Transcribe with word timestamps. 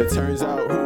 It 0.00 0.10
turns 0.12 0.42
out 0.42 0.79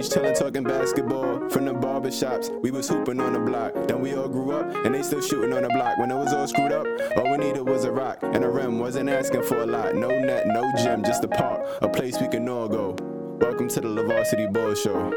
homies 0.00 0.12
chillin' 0.12 0.38
talking 0.38 0.64
basketball. 0.64 1.48
From 1.50 1.64
the 1.66 1.74
barber 1.74 2.10
shops, 2.10 2.50
we 2.62 2.70
was 2.70 2.88
hooping 2.88 3.20
on 3.20 3.32
the 3.32 3.40
block. 3.40 3.74
Then 3.86 4.00
we 4.00 4.14
all 4.14 4.28
grew 4.28 4.52
up 4.52 4.84
and 4.84 4.94
they 4.94 5.02
still 5.02 5.20
shooting 5.20 5.52
on 5.52 5.62
the 5.62 5.68
block. 5.68 5.98
When 5.98 6.10
it 6.10 6.14
was 6.14 6.32
all 6.32 6.46
screwed 6.46 6.72
up, 6.72 6.86
all 7.16 7.30
we 7.30 7.38
needed 7.38 7.68
was 7.68 7.84
a 7.84 7.92
rock 7.92 8.18
and 8.22 8.44
a 8.44 8.48
rim. 8.48 8.78
Wasn't 8.78 9.08
asking 9.08 9.42
for 9.44 9.58
a 9.58 9.66
lot. 9.66 9.94
No 9.94 10.08
net, 10.08 10.46
no 10.46 10.70
gym, 10.82 11.04
just 11.04 11.24
a 11.24 11.28
park, 11.28 11.66
a 11.82 11.88
place 11.88 12.20
we 12.20 12.28
can 12.28 12.48
all 12.48 12.68
go. 12.68 12.96
Welcome 13.40 13.68
to 13.68 13.80
the 13.80 13.88
LeVarsity 13.88 14.52
Ball 14.52 14.74
Show. 14.74 15.12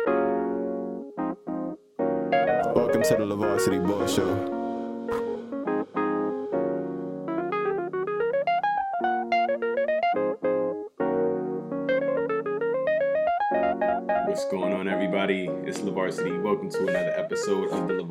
Welcome 2.75 3.03
to 3.03 3.15
the 3.15 3.25
LeVarsity 3.25 3.85
Ball 3.85 4.07
Show. 4.07 4.52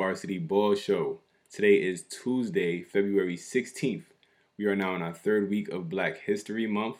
LeVarsity 0.02 0.48
Ball 0.48 0.74
Show. 0.74 1.20
Today 1.48 1.74
is 1.74 2.02
Tuesday, 2.02 2.83
February 2.83 3.37
16th. 3.37 4.02
We 4.59 4.65
are 4.65 4.75
now 4.75 4.97
in 4.97 5.02
our 5.02 5.12
third 5.12 5.48
week 5.48 5.69
of 5.69 5.88
Black 5.88 6.19
History 6.23 6.66
Month. 6.66 6.97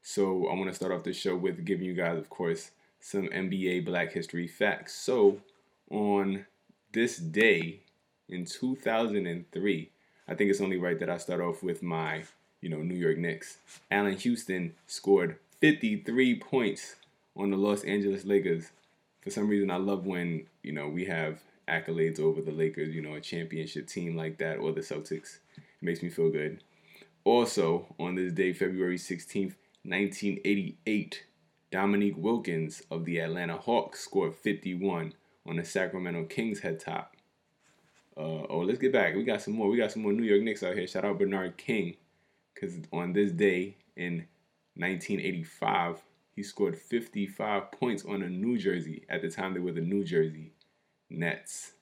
So, 0.00 0.48
I 0.48 0.54
want 0.54 0.70
to 0.70 0.74
start 0.74 0.92
off 0.92 1.02
the 1.02 1.12
show 1.12 1.36
with 1.36 1.66
giving 1.66 1.84
you 1.84 1.92
guys, 1.92 2.16
of 2.16 2.30
course, 2.30 2.70
some 3.00 3.28
NBA 3.28 3.84
Black 3.84 4.12
History 4.12 4.48
facts. 4.48 4.94
So, 4.94 5.42
on 5.90 6.46
this 6.92 7.18
day 7.18 7.80
in 8.30 8.46
2003, 8.46 9.90
I 10.26 10.34
think 10.34 10.50
it's 10.50 10.62
only 10.62 10.78
right 10.78 10.98
that 11.00 11.10
I 11.10 11.18
start 11.18 11.42
off 11.42 11.62
with 11.62 11.82
my, 11.82 12.22
you 12.62 12.70
know, 12.70 12.78
New 12.78 12.96
York 12.96 13.18
Knicks. 13.18 13.58
Allan 13.90 14.16
Houston 14.16 14.72
scored 14.86 15.36
53 15.60 16.40
points 16.40 16.96
on 17.36 17.50
the 17.50 17.58
Los 17.58 17.84
Angeles 17.84 18.24
Lakers. 18.24 18.70
For 19.20 19.28
some 19.28 19.48
reason, 19.48 19.70
I 19.70 19.76
love 19.76 20.06
when 20.06 20.46
you 20.62 20.72
know 20.72 20.88
we 20.88 21.04
have 21.04 21.42
accolades 21.68 22.18
over 22.18 22.40
the 22.40 22.52
Lakers. 22.52 22.94
You 22.94 23.02
know, 23.02 23.14
a 23.14 23.20
championship 23.20 23.86
team 23.86 24.16
like 24.16 24.38
that 24.38 24.58
or 24.58 24.72
the 24.72 24.80
Celtics. 24.80 25.38
It 25.56 25.82
makes 25.82 26.02
me 26.02 26.08
feel 26.08 26.30
good. 26.30 26.62
Also, 27.24 27.94
on 27.98 28.14
this 28.14 28.32
day, 28.32 28.52
February 28.52 28.96
16th, 28.96 29.54
1988, 29.84 31.24
Dominique 31.70 32.16
Wilkins 32.16 32.82
of 32.90 33.04
the 33.04 33.18
Atlanta 33.18 33.56
Hawks 33.56 34.00
scored 34.00 34.34
51 34.34 35.12
on 35.46 35.56
the 35.56 35.64
Sacramento 35.64 36.24
Kings 36.24 36.60
head 36.60 36.80
top. 36.80 37.16
Uh, 38.16 38.46
oh, 38.48 38.64
let's 38.66 38.78
get 38.78 38.92
back. 38.92 39.14
We 39.14 39.24
got 39.24 39.42
some 39.42 39.54
more. 39.54 39.68
We 39.68 39.76
got 39.76 39.92
some 39.92 40.02
more 40.02 40.12
New 40.12 40.24
York 40.24 40.42
Knicks 40.42 40.62
out 40.62 40.74
here. 40.74 40.86
Shout 40.86 41.04
out 41.04 41.18
Bernard 41.18 41.56
King, 41.56 41.96
because 42.54 42.74
on 42.92 43.12
this 43.12 43.30
day 43.30 43.76
in 43.96 44.26
1985, 44.76 46.02
he 46.34 46.42
scored 46.42 46.76
55 46.76 47.70
points 47.72 48.04
on 48.04 48.22
a 48.22 48.28
New 48.28 48.58
Jersey. 48.58 49.04
At 49.08 49.22
the 49.22 49.30
time, 49.30 49.54
they 49.54 49.60
were 49.60 49.72
the 49.72 49.80
New 49.80 50.04
Jersey 50.04 50.52
Nets. 51.10 51.72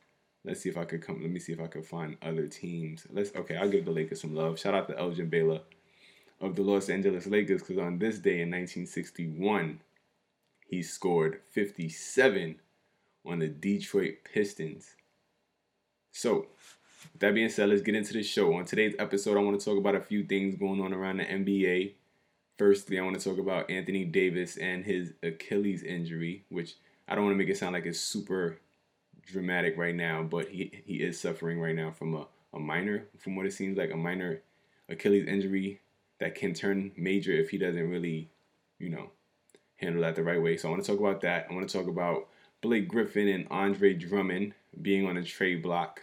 Let's 0.45 0.61
see 0.61 0.69
if 0.69 0.77
I 0.77 0.85
could 0.85 1.03
come. 1.03 1.21
Let 1.21 1.31
me 1.31 1.41
see 1.41 1.53
if 1.53 1.61
I 1.61 1.67
could 1.67 1.85
find 1.85 2.17
other 2.23 2.47
teams. 2.47 3.07
Let's. 3.11 3.35
Okay, 3.35 3.57
I'll 3.57 3.69
give 3.69 3.85
the 3.85 3.91
Lakers 3.91 4.21
some 4.21 4.35
love. 4.35 4.59
Shout 4.59 4.75
out 4.75 4.89
to 4.89 4.99
Elgin 4.99 5.29
Baylor 5.29 5.61
of 6.41 6.55
the 6.55 6.63
Los 6.63 6.89
Angeles 6.89 7.27
Lakers 7.27 7.63
because 7.63 7.79
on 7.79 7.99
this 7.99 8.19
day 8.19 8.41
in 8.41 8.51
1961, 8.51 9.81
he 10.69 10.83
scored 10.83 11.41
57 11.51 12.57
on 13.25 13.39
the 13.39 13.49
Detroit 13.49 14.19
Pistons. 14.33 14.95
So, 16.13 16.47
with 17.13 17.21
that 17.21 17.35
being 17.35 17.49
said, 17.49 17.69
let's 17.69 17.83
get 17.83 17.95
into 17.95 18.13
the 18.13 18.23
show. 18.23 18.55
On 18.55 18.65
today's 18.65 18.95
episode, 18.99 19.37
I 19.37 19.41
want 19.41 19.59
to 19.59 19.65
talk 19.65 19.79
about 19.79 19.97
a 19.97 20.01
few 20.01 20.25
things 20.25 20.55
going 20.55 20.81
on 20.81 20.93
around 20.93 21.19
the 21.19 21.25
NBA 21.25 21.95
Firstly, 22.59 22.99
I 22.99 23.03
want 23.03 23.21
to 23.21 23.29
talk 23.29 23.39
about 23.39 23.71
Anthony 23.71 24.05
Davis 24.05 24.57
and 24.57 24.85
his 24.85 25.13
Achilles 25.23 25.83
injury, 25.83 26.45
which 26.49 26.77
I 27.07 27.15
don't 27.15 27.25
want 27.25 27.35
to 27.35 27.39
make 27.39 27.51
it 27.51 27.59
sound 27.59 27.75
like 27.75 27.85
it's 27.85 28.01
super 28.01 28.59
dramatic 29.27 29.77
right 29.77 29.95
now, 29.95 30.23
but 30.23 30.49
he, 30.49 30.83
he 30.87 30.97
is 30.97 31.19
suffering 31.19 31.61
right 31.61 31.75
now 31.75 31.91
from 31.91 32.15
a, 32.15 32.27
a 32.55 32.59
minor, 32.59 33.05
from 33.19 33.37
what 33.37 33.47
it 33.47 33.53
seems 33.53 33.77
like, 33.77 33.93
a 33.93 33.97
minor 33.97 34.41
Achilles 34.89 35.27
injury 35.27 35.81
that 36.19 36.35
can 36.35 36.55
turn 36.55 36.93
major 36.97 37.33
if 37.33 37.51
he 37.51 37.59
doesn't 37.59 37.91
really, 37.91 38.31
you 38.79 38.89
know, 38.89 39.11
handle 39.77 40.03
that 40.03 40.17
the 40.17 40.23
right 40.23 40.41
way. 40.41 40.57
So 40.57 40.69
I 40.69 40.71
want 40.71 40.85
to 40.85 40.91
talk 40.91 41.01
about 41.01 41.21
that. 41.23 41.47
I 41.51 41.55
want 41.55 41.69
to 41.69 41.79
talk 41.79 41.89
about 41.89 42.29
Blake 42.63 42.89
Griffin 42.89 43.29
and 43.29 43.47
Andre 43.51 43.95
Drummond 43.95 44.55
being 44.81 45.07
on 45.07 45.17
a 45.17 45.23
trade 45.23 45.63
block 45.63 46.03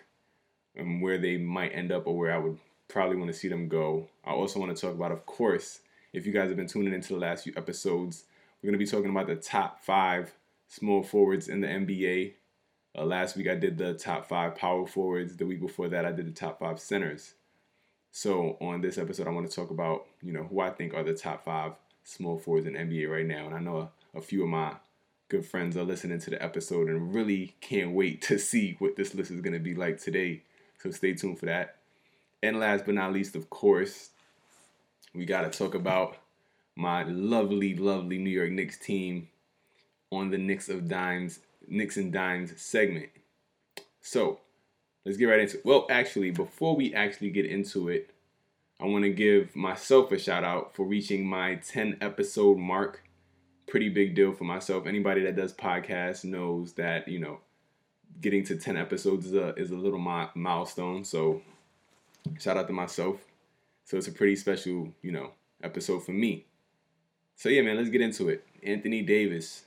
and 0.75 1.01
where 1.01 1.17
they 1.17 1.37
might 1.37 1.73
end 1.73 1.91
up 1.91 2.07
or 2.07 2.17
where 2.17 2.33
I 2.33 2.37
would 2.37 2.57
probably 2.87 3.15
want 3.15 3.31
to 3.31 3.37
see 3.37 3.47
them 3.47 3.67
go. 3.67 4.07
I 4.23 4.31
also 4.31 4.59
want 4.59 4.75
to 4.75 4.79
talk 4.79 4.93
about, 4.93 5.11
of 5.11 5.25
course, 5.25 5.79
if 6.11 6.25
you 6.25 6.31
guys 6.31 6.49
have 6.49 6.57
been 6.57 6.67
tuning 6.67 6.93
into 6.93 7.13
the 7.13 7.19
last 7.19 7.43
few 7.43 7.53
episodes, 7.57 8.25
we're 8.61 8.67
going 8.67 8.79
to 8.79 8.85
be 8.85 8.89
talking 8.89 9.09
about 9.09 9.27
the 9.27 9.35
top 9.35 9.83
five 9.83 10.33
small 10.67 11.03
forwards 11.03 11.47
in 11.47 11.61
the 11.61 11.67
NBA. 11.67 12.33
Uh, 12.97 13.05
last 13.05 13.35
week 13.35 13.47
I 13.47 13.55
did 13.55 13.77
the 13.77 13.93
top 13.93 14.27
five 14.27 14.55
power 14.55 14.85
forwards. 14.85 15.35
The 15.35 15.45
week 15.45 15.61
before 15.61 15.89
that 15.89 16.05
I 16.05 16.11
did 16.11 16.27
the 16.27 16.31
top 16.31 16.59
five 16.59 16.79
centers. 16.79 17.33
So 18.11 18.57
on 18.61 18.81
this 18.81 18.97
episode 18.97 19.27
I 19.27 19.31
want 19.31 19.49
to 19.49 19.55
talk 19.55 19.71
about 19.71 20.05
you 20.21 20.31
know 20.31 20.43
who 20.43 20.59
I 20.59 20.69
think 20.69 20.93
are 20.93 21.03
the 21.03 21.13
top 21.13 21.43
five 21.43 21.73
small 22.03 22.37
forwards 22.37 22.67
in 22.67 22.73
NBA 22.73 23.09
right 23.09 23.25
now. 23.25 23.45
And 23.47 23.55
I 23.55 23.59
know 23.59 23.77
a, 24.13 24.17
a 24.17 24.21
few 24.21 24.43
of 24.43 24.49
my 24.49 24.75
good 25.29 25.45
friends 25.45 25.75
are 25.75 25.83
listening 25.83 26.19
to 26.19 26.29
the 26.29 26.43
episode 26.43 26.89
and 26.89 27.15
really 27.15 27.55
can't 27.59 27.91
wait 27.91 28.21
to 28.21 28.37
see 28.37 28.75
what 28.79 28.95
this 28.95 29.15
list 29.15 29.31
is 29.31 29.41
going 29.41 29.53
to 29.53 29.59
be 29.59 29.73
like 29.73 29.99
today. 29.99 30.43
So 30.77 30.91
stay 30.91 31.13
tuned 31.13 31.39
for 31.39 31.47
that. 31.47 31.77
And 32.43 32.59
last 32.59 32.85
but 32.85 32.95
not 32.95 33.13
least, 33.13 33.35
of 33.35 33.49
course, 33.49 34.09
we 35.15 35.25
got 35.25 35.49
to 35.49 35.57
talk 35.57 35.73
about 35.73 36.17
my 36.75 37.03
lovely, 37.03 37.75
lovely 37.75 38.17
New 38.17 38.29
York 38.29 38.51
Knicks 38.51 38.77
team 38.77 39.29
on 40.11 40.29
the 40.29 40.37
Knicks 40.37 40.69
of 40.69 40.87
Dimes, 40.87 41.39
And 41.69 42.13
Dimes 42.13 42.59
segment. 42.61 43.09
So 44.01 44.39
let's 45.05 45.17
get 45.17 45.25
right 45.25 45.39
into 45.39 45.57
it. 45.57 45.65
Well, 45.65 45.87
actually, 45.89 46.31
before 46.31 46.75
we 46.75 46.93
actually 46.93 47.29
get 47.29 47.45
into 47.45 47.89
it, 47.89 48.13
I 48.79 48.85
want 48.85 49.03
to 49.03 49.11
give 49.11 49.55
myself 49.55 50.11
a 50.11 50.19
shout 50.19 50.43
out 50.43 50.75
for 50.75 50.85
reaching 50.85 51.25
my 51.25 51.55
10 51.55 51.97
episode 52.01 52.57
mark. 52.57 53.03
Pretty 53.67 53.89
big 53.89 54.15
deal 54.15 54.33
for 54.33 54.43
myself. 54.43 54.85
Anybody 54.85 55.23
that 55.23 55.35
does 55.35 55.53
podcasts 55.53 56.25
knows 56.25 56.73
that, 56.73 57.07
you 57.07 57.19
know, 57.19 57.39
getting 58.19 58.43
to 58.45 58.57
10 58.57 58.75
episodes 58.77 59.27
is 59.27 59.33
a, 59.33 59.55
is 59.55 59.71
a 59.71 59.75
little 59.75 59.99
mi- 59.99 60.31
milestone. 60.35 61.03
So 61.05 61.41
shout 62.39 62.57
out 62.57 62.67
to 62.67 62.73
myself. 62.73 63.17
So 63.85 63.97
it's 63.97 64.07
a 64.07 64.11
pretty 64.11 64.35
special, 64.35 64.89
you 65.01 65.11
know, 65.11 65.31
episode 65.61 66.05
for 66.05 66.11
me. 66.11 66.45
So 67.35 67.49
yeah, 67.49 67.61
man, 67.61 67.77
let's 67.77 67.89
get 67.89 68.01
into 68.01 68.29
it. 68.29 68.45
Anthony 68.63 69.01
Davis. 69.01 69.63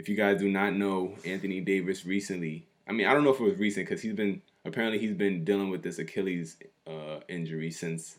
If 0.00 0.08
you 0.08 0.16
guys 0.16 0.40
do 0.40 0.48
not 0.48 0.72
know 0.72 1.14
Anthony 1.26 1.60
Davis 1.60 2.06
recently, 2.06 2.66
I 2.88 2.92
mean, 2.92 3.06
I 3.06 3.12
don't 3.12 3.22
know 3.22 3.34
if 3.34 3.38
it 3.38 3.44
was 3.44 3.58
recent 3.58 3.86
because 3.86 4.00
he's 4.00 4.14
been 4.14 4.40
apparently 4.64 4.98
he's 4.98 5.12
been 5.12 5.44
dealing 5.44 5.68
with 5.68 5.82
this 5.82 5.98
Achilles 5.98 6.56
uh, 6.86 7.20
injury 7.28 7.70
since 7.70 8.16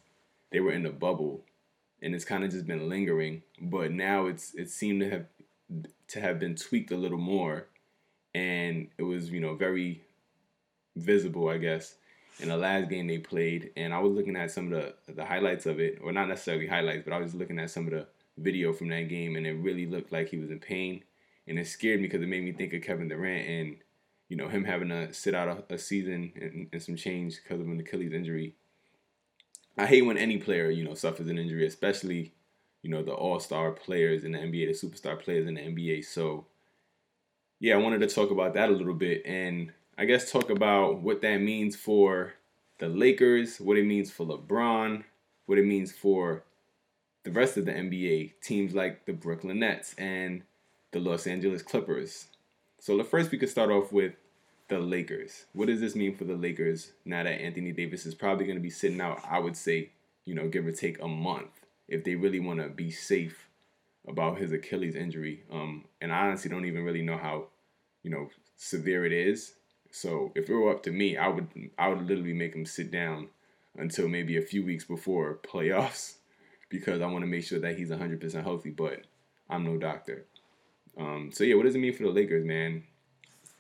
they 0.52 0.60
were 0.60 0.74
in 0.74 0.84
the 0.84 0.92
bubble, 0.92 1.44
and 2.04 2.14
it's 2.14 2.24
kind 2.24 2.44
of 2.44 2.52
just 2.52 2.68
been 2.68 2.88
lingering. 2.88 3.42
But 3.60 3.92
now 3.94 4.28
it's 4.28 4.54
it 4.54 4.70
seemed 4.70 5.02
to 5.02 5.10
have 5.10 5.26
to 6.10 6.22
have 6.22 6.38
been 6.38 6.56
tweaked 6.56 6.92
a 6.92 6.96
little 6.96 7.18
more, 7.18 7.66
and 8.36 8.88
it 9.00 9.04
was 9.04 9.32
you 9.32 9.40
know 9.40 9.56
very 9.56 10.04
visible, 10.96 11.50
I 11.50 11.58
guess, 11.58 11.96
in 12.40 12.50
the 12.50 12.58
last 12.58 12.92
game 12.92 13.08
they 13.08 13.18
played. 13.18 13.72
And 13.76 13.92
I 13.92 13.98
was 13.98 14.14
looking 14.14 14.36
at 14.36 14.52
some 14.52 14.72
of 14.72 14.84
the 15.08 15.14
the 15.14 15.26
highlights 15.26 15.66
of 15.66 15.80
it, 15.80 15.98
or 16.04 16.12
not 16.12 16.28
necessarily 16.28 16.68
highlights, 16.68 17.06
but 17.06 17.14
I 17.14 17.20
was 17.20 17.34
looking 17.34 17.58
at 17.58 17.72
some 17.72 17.86
of 17.86 17.92
the 17.92 18.06
video 18.38 18.72
from 18.72 18.90
that 18.90 19.10
game, 19.10 19.36
and 19.36 19.48
it 19.48 19.54
really 19.54 19.88
looked 19.88 20.12
like 20.12 20.30
he 20.30 20.38
was 20.38 20.52
in 20.52 20.60
pain, 20.60 21.02
and 21.52 21.60
it 21.60 21.68
scared 21.68 22.00
me 22.00 22.08
because 22.08 22.22
it 22.22 22.30
made 22.30 22.44
me 22.44 22.54
think 22.54 22.74
of 22.74 22.82
Kevin 22.82 23.10
Durant 23.10 23.48
and 23.48 23.76
you 24.30 24.38
know 24.38 24.48
him 24.48 24.64
having 24.64 24.88
to 24.88 25.14
sit 25.14 25.36
out 25.36 25.66
a, 25.70 25.76
a 25.76 25.78
season 25.78 26.32
and, 26.40 26.68
and 26.72 26.82
some 26.82 26.96
change 26.96 27.42
because 27.44 27.60
of 27.60 27.68
an 27.68 27.80
Achilles 27.80 28.14
injury. 28.14 28.56
I 29.78 29.86
hate 29.86 30.04
when 30.04 30.18
any 30.18 30.38
player 30.38 30.70
you 30.70 30.86
know 30.86 30.94
suffers 30.94 31.28
an 31.28 31.38
injury, 31.38 31.68
especially 31.68 32.32
you 32.82 32.90
know 32.90 33.04
the 33.04 33.12
All 33.12 33.40
Star 33.40 33.72
players 33.72 34.24
in 34.24 34.32
the 34.32 34.40
NBA, 34.40 34.68
the 34.68 34.88
superstar 34.88 35.20
players 35.20 35.46
in 35.46 35.56
the 35.56 35.62
NBA. 35.62 36.06
So 36.06 36.46
yeah, 37.60 37.76
I 37.76 37.78
wanted 37.78 38.00
to 38.00 38.08
talk 38.08 38.32
about 38.32 38.54
that 38.54 38.70
a 38.70 38.74
little 38.74 38.94
bit, 38.94 39.22
and 39.26 39.74
I 39.98 40.06
guess 40.06 40.32
talk 40.32 40.50
about 40.50 41.02
what 41.02 41.22
that 41.22 41.42
means 41.42 41.76
for 41.76 42.34
the 42.80 42.88
Lakers, 42.88 43.60
what 43.60 43.78
it 43.78 43.86
means 43.86 44.10
for 44.10 44.26
LeBron, 44.26 45.04
what 45.48 45.58
it 45.58 45.66
means 45.66 45.92
for 45.92 46.46
the 47.24 47.32
rest 47.32 47.58
of 47.58 47.66
the 47.66 47.74
NBA, 47.74 48.36
teams 48.42 48.74
like 48.74 49.06
the 49.06 49.12
Brooklyn 49.12 49.60
Nets 49.60 49.94
and 49.98 50.44
the 50.92 51.00
Los 51.00 51.28
Angeles 51.28 51.62
Clippers. 51.62 52.28
So 52.80 52.98
the 52.98 53.04
first 53.04 53.32
we 53.32 53.38
could 53.38 53.50
start 53.50 53.72
off 53.72 53.92
with 53.92 54.14
the 54.68 54.80
Lakers. 54.80 55.46
What 55.54 55.68
does 55.68 55.82
this 55.82 55.96
mean 55.96 56.16
for 56.16 56.24
the 56.24 56.36
Lakers 56.36 56.92
now 57.06 57.24
that 57.24 57.42
Anthony 57.42 57.72
Davis 57.72 58.06
is 58.06 58.16
probably 58.16 58.46
going 58.46 58.58
to 58.58 58.62
be 58.62 58.70
sitting 58.70 59.02
out, 59.02 59.22
I 59.30 59.40
would 59.40 59.58
say, 59.58 59.92
you 60.26 60.34
know, 60.34 60.48
give 60.48 60.66
or 60.66 60.72
take 60.72 61.02
a 61.02 61.08
month 61.08 61.66
if 61.88 62.04
they 62.04 62.16
really 62.16 62.40
want 62.40 62.60
to 62.60 62.70
be 62.70 62.90
safe 62.90 63.50
about 64.08 64.40
his 64.40 64.52
Achilles 64.52 64.96
injury. 64.96 65.44
Um, 65.52 65.86
and 66.00 66.12
I 66.12 66.28
honestly 66.28 66.50
don't 66.50 66.66
even 66.66 66.84
really 66.84 67.02
know 67.02 67.18
how, 67.18 67.48
you 68.04 68.12
know, 68.12 68.30
severe 68.56 69.06
it 69.06 69.12
is. 69.12 69.54
So 69.92 70.32
if 70.36 70.50
it 70.50 70.54
were 70.54 70.72
up 70.72 70.84
to 70.84 70.92
me, 70.92 71.18
I 71.18 71.28
would 71.28 71.48
I 71.78 71.90
would 71.90 72.08
literally 72.08 72.34
make 72.34 72.56
him 72.56 72.66
sit 72.66 72.92
down 72.92 73.28
until 73.78 74.08
maybe 74.08 74.38
a 74.38 74.42
few 74.42 74.66
weeks 74.66 74.86
before 74.86 75.40
playoffs 75.44 76.16
because 76.70 77.02
I 77.02 77.08
want 77.08 77.24
to 77.24 77.28
make 77.28 77.44
sure 77.44 77.60
that 77.60 77.78
he's 77.78 77.90
100% 77.90 78.44
healthy. 78.44 78.70
But 78.70 79.02
I'm 79.50 79.66
no 79.66 79.78
doctor. 79.78 80.26
Um, 80.98 81.32
so 81.32 81.44
yeah, 81.44 81.56
what 81.56 81.64
does 81.64 81.76
it 81.76 81.80
mean 81.80 81.94
for 81.94 82.04
the 82.04 82.10
Lakers, 82.10 82.46
man? 82.46 82.84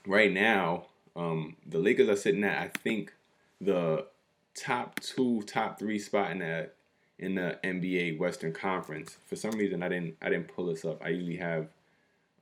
Right 0.05 0.31
now, 0.31 0.87
um, 1.15 1.55
the 1.65 1.79
Lakers 1.79 2.09
are 2.09 2.15
sitting 2.15 2.43
at 2.43 2.57
I 2.57 2.67
think 2.67 3.13
the 3.59 4.05
top 4.55 4.99
two, 4.99 5.41
top 5.43 5.79
three 5.79 5.99
spot 5.99 6.31
in 6.31 6.39
the 6.39 6.69
in 7.19 7.35
the 7.35 7.59
NBA 7.63 8.17
Western 8.17 8.51
Conference. 8.51 9.17
For 9.27 9.35
some 9.35 9.51
reason, 9.51 9.83
I 9.83 9.89
didn't 9.89 10.17
I 10.21 10.29
didn't 10.29 10.53
pull 10.53 10.67
this 10.67 10.85
up. 10.85 11.01
I 11.03 11.09
usually 11.09 11.37
have 11.37 11.67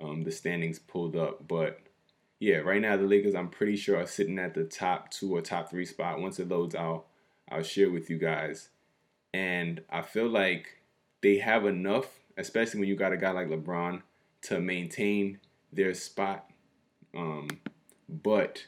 um, 0.02 0.24
the 0.24 0.32
standings 0.32 0.80
pulled 0.80 1.16
up, 1.16 1.48
but 1.48 1.82
yeah, 2.40 2.58
right 2.58 2.82
now 2.82 2.96
the 2.96 3.04
Lakers 3.04 3.36
I'm 3.36 3.50
pretty 3.50 3.76
sure 3.76 3.98
are 3.98 4.08
sitting 4.08 4.40
at 4.40 4.54
the 4.54 4.64
top 4.64 5.12
two 5.12 5.36
or 5.36 5.42
top 5.42 5.70
three 5.70 5.86
spot. 5.86 6.22
Once 6.22 6.40
it 6.40 6.48
loads, 6.48 6.76
I'll 6.76 7.06
I'll 7.52 7.64
share 7.64 7.90
with 7.90 8.10
you 8.10 8.18
guys. 8.18 8.70
And 9.34 9.84
I 9.90 10.02
feel 10.02 10.28
like 10.28 10.82
they 11.22 11.38
have 11.38 11.66
enough, 11.66 12.08
especially 12.38 12.80
when 12.80 12.90
you 12.90 12.96
got 12.96 13.14
a 13.14 13.18
guy 13.18 13.32
like 13.32 13.48
LeBron, 13.48 14.02
to 14.44 14.60
maintain 14.60 15.40
their 15.72 15.94
spot. 15.94 16.50
Um, 17.16 17.50
but 18.08 18.66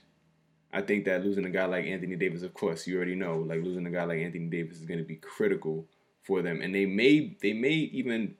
I 0.73 0.81
think 0.81 1.06
that 1.06 1.23
losing 1.23 1.45
a 1.45 1.50
guy 1.50 1.65
like 1.65 1.85
Anthony 1.85 2.15
Davis, 2.15 2.44
of 2.44 2.53
course, 2.53 2.88
you 2.88 2.95
already 2.95 3.15
know, 3.15 3.38
like 3.39 3.63
losing 3.63 3.85
a 3.85 3.91
guy 3.91 4.03
like 4.03 4.19
Anthony 4.19 4.47
Davis 4.47 4.77
is 4.77 4.85
going 4.85 5.00
to 5.00 5.06
be 5.06 5.15
critical 5.15 5.85
for 6.23 6.41
them, 6.41 6.62
and 6.62 6.73
they 6.73 6.85
may 6.85 7.35
they 7.41 7.53
may 7.53 7.69
even 7.69 8.35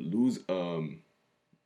lose 0.00 0.40
um 0.48 1.00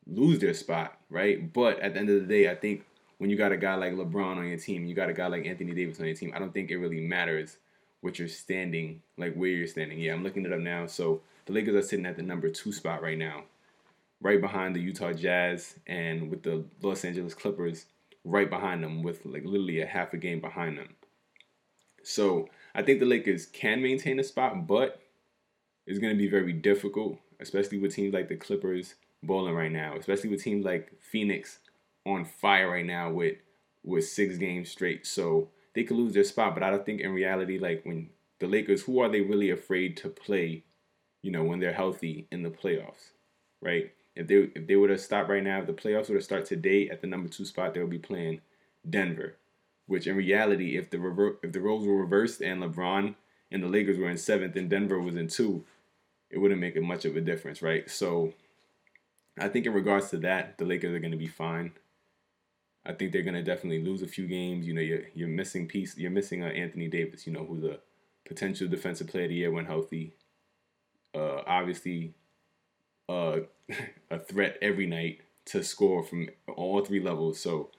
lose 0.07 0.39
their 0.39 0.55
spot, 0.55 0.99
right? 1.09 1.53
But 1.53 1.79
at 1.81 1.95
the 1.95 2.01
end 2.01 2.11
of 2.11 2.21
the 2.21 2.27
day, 2.27 2.51
I 2.51 2.55
think 2.55 2.85
when 3.19 3.31
you 3.31 3.37
got 3.37 3.53
a 3.53 3.57
guy 3.57 3.75
like 3.75 3.93
LeBron 3.93 4.39
on 4.39 4.49
your 4.49 4.59
team, 4.59 4.87
you 4.87 4.95
got 4.95 5.11
a 5.11 5.13
guy 5.13 5.27
like 5.27 5.47
Anthony 5.47 5.73
Davis 5.73 6.01
on 6.01 6.07
your 6.07 6.17
team. 6.17 6.33
I 6.35 6.39
don't 6.39 6.53
think 6.53 6.71
it 6.71 6.79
really 6.79 7.01
matters 7.01 7.59
what 8.01 8.19
you're 8.19 8.29
standing, 8.29 9.03
like 9.19 9.35
where 9.35 9.51
you're 9.51 9.67
standing. 9.67 9.99
Yeah, 9.99 10.15
I'm 10.15 10.25
looking 10.25 10.47
it 10.47 10.53
up 10.53 10.61
now. 10.61 10.87
So 10.87 11.21
the 11.45 11.53
Lakers 11.53 11.75
are 11.75 11.87
sitting 11.87 12.07
at 12.07 12.17
the 12.17 12.23
number 12.23 12.49
two 12.49 12.73
spot 12.73 13.03
right 13.03 13.19
now, 13.19 13.45
right 14.23 14.41
behind 14.41 14.75
the 14.75 14.81
Utah 14.81 15.13
Jazz, 15.13 15.77
and 15.87 16.31
with 16.31 16.43
the 16.43 16.65
Los 16.83 17.05
Angeles 17.05 17.35
Clippers 17.35 17.87
right 18.25 18.51
behind 18.51 18.83
them, 18.83 19.03
with 19.03 19.25
like 19.25 19.45
literally 19.45 19.81
a 19.81 19.87
half 19.87 20.13
a 20.13 20.19
game 20.19 20.41
behind 20.41 20.79
them. 20.79 20.95
So 22.03 22.49
I 22.75 22.83
think 22.83 23.01
the 23.01 23.07
Lakers 23.07 23.47
can 23.47 23.83
maintain 23.83 24.19
a 24.21 24.25
spot, 24.25 24.67
but 24.67 25.01
it's 25.87 25.99
going 25.99 26.15
to 26.15 26.19
be 26.19 26.29
very 26.29 26.53
difficult, 26.53 27.19
especially 27.41 27.79
with 27.79 27.95
teams 27.95 28.15
like 28.15 28.29
the 28.29 28.37
Clippers 28.37 28.95
bowling 29.23 29.55
right 29.55 29.73
now, 29.73 29.97
especially 29.97 30.31
with 30.31 30.43
teams 30.43 30.65
like 30.65 30.93
Phoenix 31.01 31.59
on 32.07 32.25
fire 32.25 32.71
right 32.71 32.87
now 32.87 33.11
with 33.11 33.37
with 33.85 34.07
six 34.07 34.37
games 34.37 34.71
straight. 34.71 35.07
So 35.07 35.49
they 35.75 35.85
could 35.85 35.97
lose 35.97 36.15
their 36.15 36.25
spot, 36.25 36.55
but 36.55 36.63
I 36.63 36.71
don't 36.71 36.85
think 36.85 37.01
in 37.01 37.13
reality, 37.13 37.59
like 37.59 37.83
when 37.85 38.11
the 38.39 38.47
Lakers, 38.47 38.83
who 38.83 39.01
are 39.01 39.09
they 39.09 39.21
really 39.21 39.51
afraid 39.51 39.97
to 39.99 40.09
play? 40.09 40.65
You 41.23 41.31
know, 41.31 41.45
when 41.45 41.61
they're 41.61 41.73
healthy 41.73 42.27
in 42.31 42.43
the 42.43 42.51
playoffs, 42.51 43.13
right? 43.61 43.93
If 44.21 44.27
they 44.27 44.51
if 44.55 44.67
they 44.67 44.77
were 44.77 44.89
to 44.89 44.99
stop 44.99 45.29
right 45.29 45.43
now, 45.43 45.61
if 45.61 45.67
the 45.67 45.73
playoffs 45.73 46.11
were 46.11 46.17
to 46.17 46.23
start 46.23 46.45
today 46.45 46.91
at 46.91 47.01
the 47.01 47.07
number 47.07 47.29
two 47.29 47.47
spot, 47.47 47.73
they 47.73 47.81
would 47.81 47.89
be 47.89 47.99
playing 47.99 48.43
Denver. 48.89 49.37
Which 49.87 50.07
in 50.07 50.15
reality, 50.15 50.77
if 50.77 50.91
the 50.91 51.01
rever- 51.01 51.39
if 51.43 51.53
the 51.53 51.61
roles 51.61 51.87
were 51.87 51.97
reversed 51.97 52.43
and 52.43 52.63
LeBron 52.63 53.15
and 53.51 53.63
the 53.63 53.69
Lakers 53.69 53.99
were 53.99 54.11
in 54.11 54.19
seventh 54.19 54.57
and 54.57 54.69
Denver 54.69 55.01
was 55.01 55.17
in 55.17 55.29
two, 55.29 55.65
it 56.29 56.37
wouldn't 56.37 56.61
make 56.61 56.81
much 56.83 57.07
of 57.07 57.17
a 57.17 57.21
difference, 57.23 57.63
right? 57.63 57.91
So 57.91 58.35
I 59.39 59.49
think 59.49 59.65
in 59.65 59.73
regards 59.73 60.11
to 60.11 60.19
that, 60.19 60.59
the 60.59 60.67
Lakers 60.67 60.95
are 60.95 61.01
going 61.01 61.13
to 61.13 61.17
be 61.17 61.27
fine. 61.27 61.73
I 62.85 62.93
think 62.93 63.13
they're 63.13 63.23
going 63.23 63.35
to 63.35 63.43
definitely 63.43 63.83
lose 63.83 64.03
a 64.03 64.07
few 64.07 64.27
games. 64.27 64.67
You 64.67 64.75
know, 64.75 64.83
you're, 64.83 65.05
you're 65.15 65.29
missing 65.29 65.67
piece. 65.67 65.97
You're 65.97 66.11
missing 66.11 66.43
uh, 66.43 66.49
Anthony 66.49 66.89
Davis. 66.89 67.27
You 67.27 67.33
know, 67.33 67.45
who's 67.45 67.65
a 67.65 67.79
potential 68.27 68.69
defensive 68.69 69.09
player 69.09 69.25
of 69.25 69.31
the 69.31 69.37
year 69.37 69.51
when 69.51 69.65
healthy. 69.65 70.13
Uh, 71.15 71.43
obviously, 71.47 72.15
a 74.11 74.19
threat 74.19 74.59
every 74.63 74.87
night 74.87 75.21
to 75.47 75.63
score 75.63 76.03
from 76.03 76.29
all 76.57 76.85
three 76.85 77.01
levels. 77.01 77.41
So, 77.41 77.71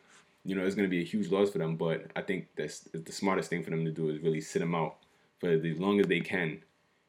you 0.43 0.55
know, 0.55 0.65
it's 0.65 0.75
going 0.75 0.87
to 0.87 0.91
be 0.91 1.01
a 1.01 1.05
huge 1.05 1.29
loss 1.29 1.51
for 1.51 1.57
them. 1.59 1.75
But 1.75 2.11
I 2.15 2.21
think 2.21 2.47
that's 2.55 2.79
the 2.79 3.11
smartest 3.11 3.49
thing 3.49 3.63
for 3.63 3.69
them 3.69 3.85
to 3.85 3.91
do 3.91 4.09
is 4.09 4.21
really 4.21 4.41
sit 4.41 4.59
them 4.59 4.75
out 4.75 4.97
for 5.39 5.49
as 5.49 5.79
long 5.79 5.99
as 5.99 6.07
they 6.07 6.19
can 6.19 6.61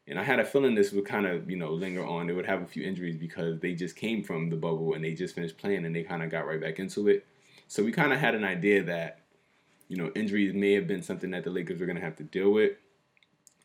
and 0.08 0.18
I 0.18 0.24
had 0.24 0.40
a 0.40 0.44
feeling 0.44 0.74
this 0.74 0.92
would 0.92 1.04
kind 1.04 1.26
of, 1.26 1.48
you 1.48 1.56
know, 1.56 1.70
linger 1.70 2.04
on. 2.04 2.26
They 2.26 2.32
would 2.32 2.46
have 2.46 2.62
a 2.62 2.66
few 2.66 2.82
injuries 2.82 3.16
because 3.16 3.60
they 3.60 3.74
just 3.74 3.94
came 3.94 4.22
from 4.24 4.50
the 4.50 4.56
bubble 4.56 4.94
and 4.94 5.04
they 5.04 5.14
just 5.14 5.34
finished 5.34 5.58
playing 5.58 5.86
and 5.86 5.94
they 5.94 6.02
kind 6.02 6.22
of 6.22 6.30
got 6.30 6.46
right 6.46 6.60
back 6.60 6.78
into 6.78 7.08
it. 7.08 7.24
So 7.68 7.84
we 7.84 7.92
kind 7.92 8.12
of 8.12 8.18
had 8.18 8.34
an 8.34 8.44
idea 8.44 8.82
that, 8.82 9.20
you 9.88 9.96
know, 9.96 10.10
injuries 10.16 10.54
may 10.54 10.72
have 10.72 10.88
been 10.88 11.02
something 11.02 11.30
that 11.30 11.44
the 11.44 11.50
Lakers 11.50 11.78
were 11.78 11.86
going 11.86 11.96
to 11.96 12.04
have 12.04 12.16
to 12.16 12.24
deal 12.24 12.50
with. 12.50 12.72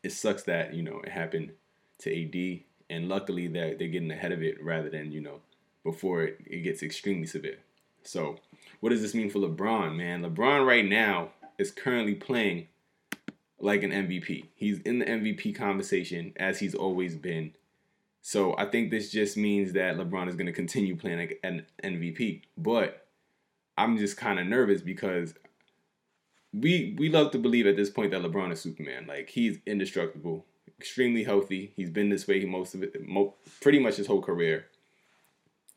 It 0.04 0.12
sucks 0.12 0.44
that, 0.44 0.74
you 0.74 0.82
know, 0.82 1.00
it 1.00 1.10
happened 1.10 1.52
to 1.98 2.22
AD. 2.22 2.60
And 2.90 3.08
luckily 3.08 3.46
they're, 3.48 3.74
they're 3.74 3.88
getting 3.88 4.10
ahead 4.10 4.32
of 4.32 4.42
it 4.42 4.62
rather 4.62 4.88
than, 4.88 5.12
you 5.12 5.20
know, 5.20 5.40
before 5.84 6.22
it, 6.22 6.38
it 6.46 6.60
gets 6.60 6.82
extremely 6.82 7.26
severe. 7.26 7.58
So 8.02 8.36
what 8.80 8.90
does 8.90 9.02
this 9.02 9.14
mean 9.14 9.30
for 9.30 9.38
LeBron, 9.38 9.96
man? 9.96 10.22
LeBron 10.22 10.66
right 10.66 10.84
now 10.84 11.30
is 11.58 11.70
currently 11.70 12.14
playing 12.14 12.68
like 13.60 13.82
an 13.82 13.90
MVP. 13.90 14.46
He's 14.54 14.80
in 14.80 15.00
the 15.00 15.04
MVP 15.04 15.54
conversation 15.54 16.32
as 16.36 16.60
he's 16.60 16.74
always 16.74 17.16
been. 17.16 17.52
So 18.22 18.56
I 18.56 18.66
think 18.66 18.90
this 18.90 19.10
just 19.10 19.36
means 19.36 19.72
that 19.72 19.96
LeBron 19.96 20.28
is 20.28 20.36
going 20.36 20.46
to 20.46 20.52
continue 20.52 20.96
playing 20.96 21.18
like 21.18 21.40
an 21.42 21.66
MVP. 21.82 22.42
But 22.56 23.06
I'm 23.76 23.96
just 23.96 24.16
kind 24.16 24.38
of 24.38 24.46
nervous 24.46 24.80
because 24.82 25.34
we 26.52 26.94
we 26.98 27.08
love 27.08 27.30
to 27.32 27.38
believe 27.38 27.66
at 27.66 27.76
this 27.76 27.90
point 27.90 28.10
that 28.12 28.22
LeBron 28.22 28.52
is 28.52 28.60
Superman. 28.60 29.06
Like 29.06 29.30
he's 29.30 29.58
indestructible, 29.66 30.46
extremely 30.78 31.24
healthy. 31.24 31.72
He's 31.76 31.90
been 31.90 32.08
this 32.08 32.26
way 32.26 32.44
most 32.44 32.74
of 32.74 32.82
it, 32.82 33.06
mo- 33.06 33.34
pretty 33.60 33.78
much 33.78 33.96
his 33.96 34.06
whole 34.06 34.22
career. 34.22 34.66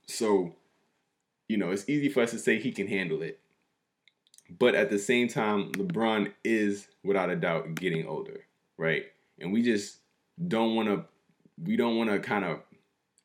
So, 0.08 0.56
you 1.48 1.58
know, 1.58 1.72
it's 1.72 1.90
easy 1.90 2.10
for 2.10 2.22
us 2.22 2.32
to 2.32 2.40
say 2.40 2.60
he 2.60 2.72
can 2.72 2.88
handle 2.88 3.22
it. 3.22 3.40
But 4.60 4.76
at 4.76 4.90
the 4.90 5.00
same 5.00 5.28
time, 5.28 5.72
LeBron 5.72 6.34
is 6.44 6.88
without 7.04 7.30
a 7.30 7.36
doubt 7.36 7.76
getting 7.76 8.06
older, 8.06 8.42
right? 8.78 9.06
And 9.40 9.54
we 9.54 9.64
just 9.64 9.98
don't 10.48 10.76
want 10.76 10.90
to 10.90 11.06
we 11.64 11.76
don't 11.76 11.98
want 11.98 12.10
to 12.10 12.20
kind 12.20 12.44
of 12.44 12.60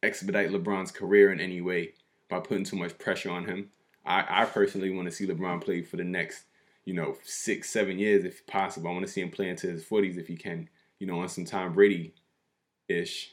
expedite 0.03 0.51
LeBron's 0.51 0.93
career 0.93 1.33
in 1.33 1.41
any 1.41 1.61
way 1.61 1.95
by 2.29 2.41
putting 2.41 2.65
too 2.65 2.77
much 2.77 2.97
pressure 2.99 3.31
on 3.31 3.45
him. 3.45 3.71
I, 4.05 4.43
I 4.43 4.45
personally 4.45 4.91
want 4.91 5.09
to 5.09 5.15
see 5.15 5.27
LeBron 5.27 5.63
play 5.63 5.83
for 5.83 5.97
the 5.97 6.05
next, 6.05 6.45
you 6.85 6.95
know, 6.95 7.17
six, 7.25 7.71
seven 7.71 7.99
years 7.99 8.25
if 8.25 8.47
possible. 8.47 8.89
I 8.89 8.93
want 8.93 9.07
to 9.07 9.13
see 9.13 9.21
him 9.21 9.31
play 9.31 9.49
into 9.49 9.69
his 9.69 9.85
40s 9.85 10.19
if 10.19 10.29
he 10.29 10.37
can, 10.37 10.69
you 10.99 11.07
know, 11.07 11.21
on 11.21 11.29
some 11.29 11.45
Tom 11.45 11.73
Brady 11.73 12.15
ish. 12.89 13.33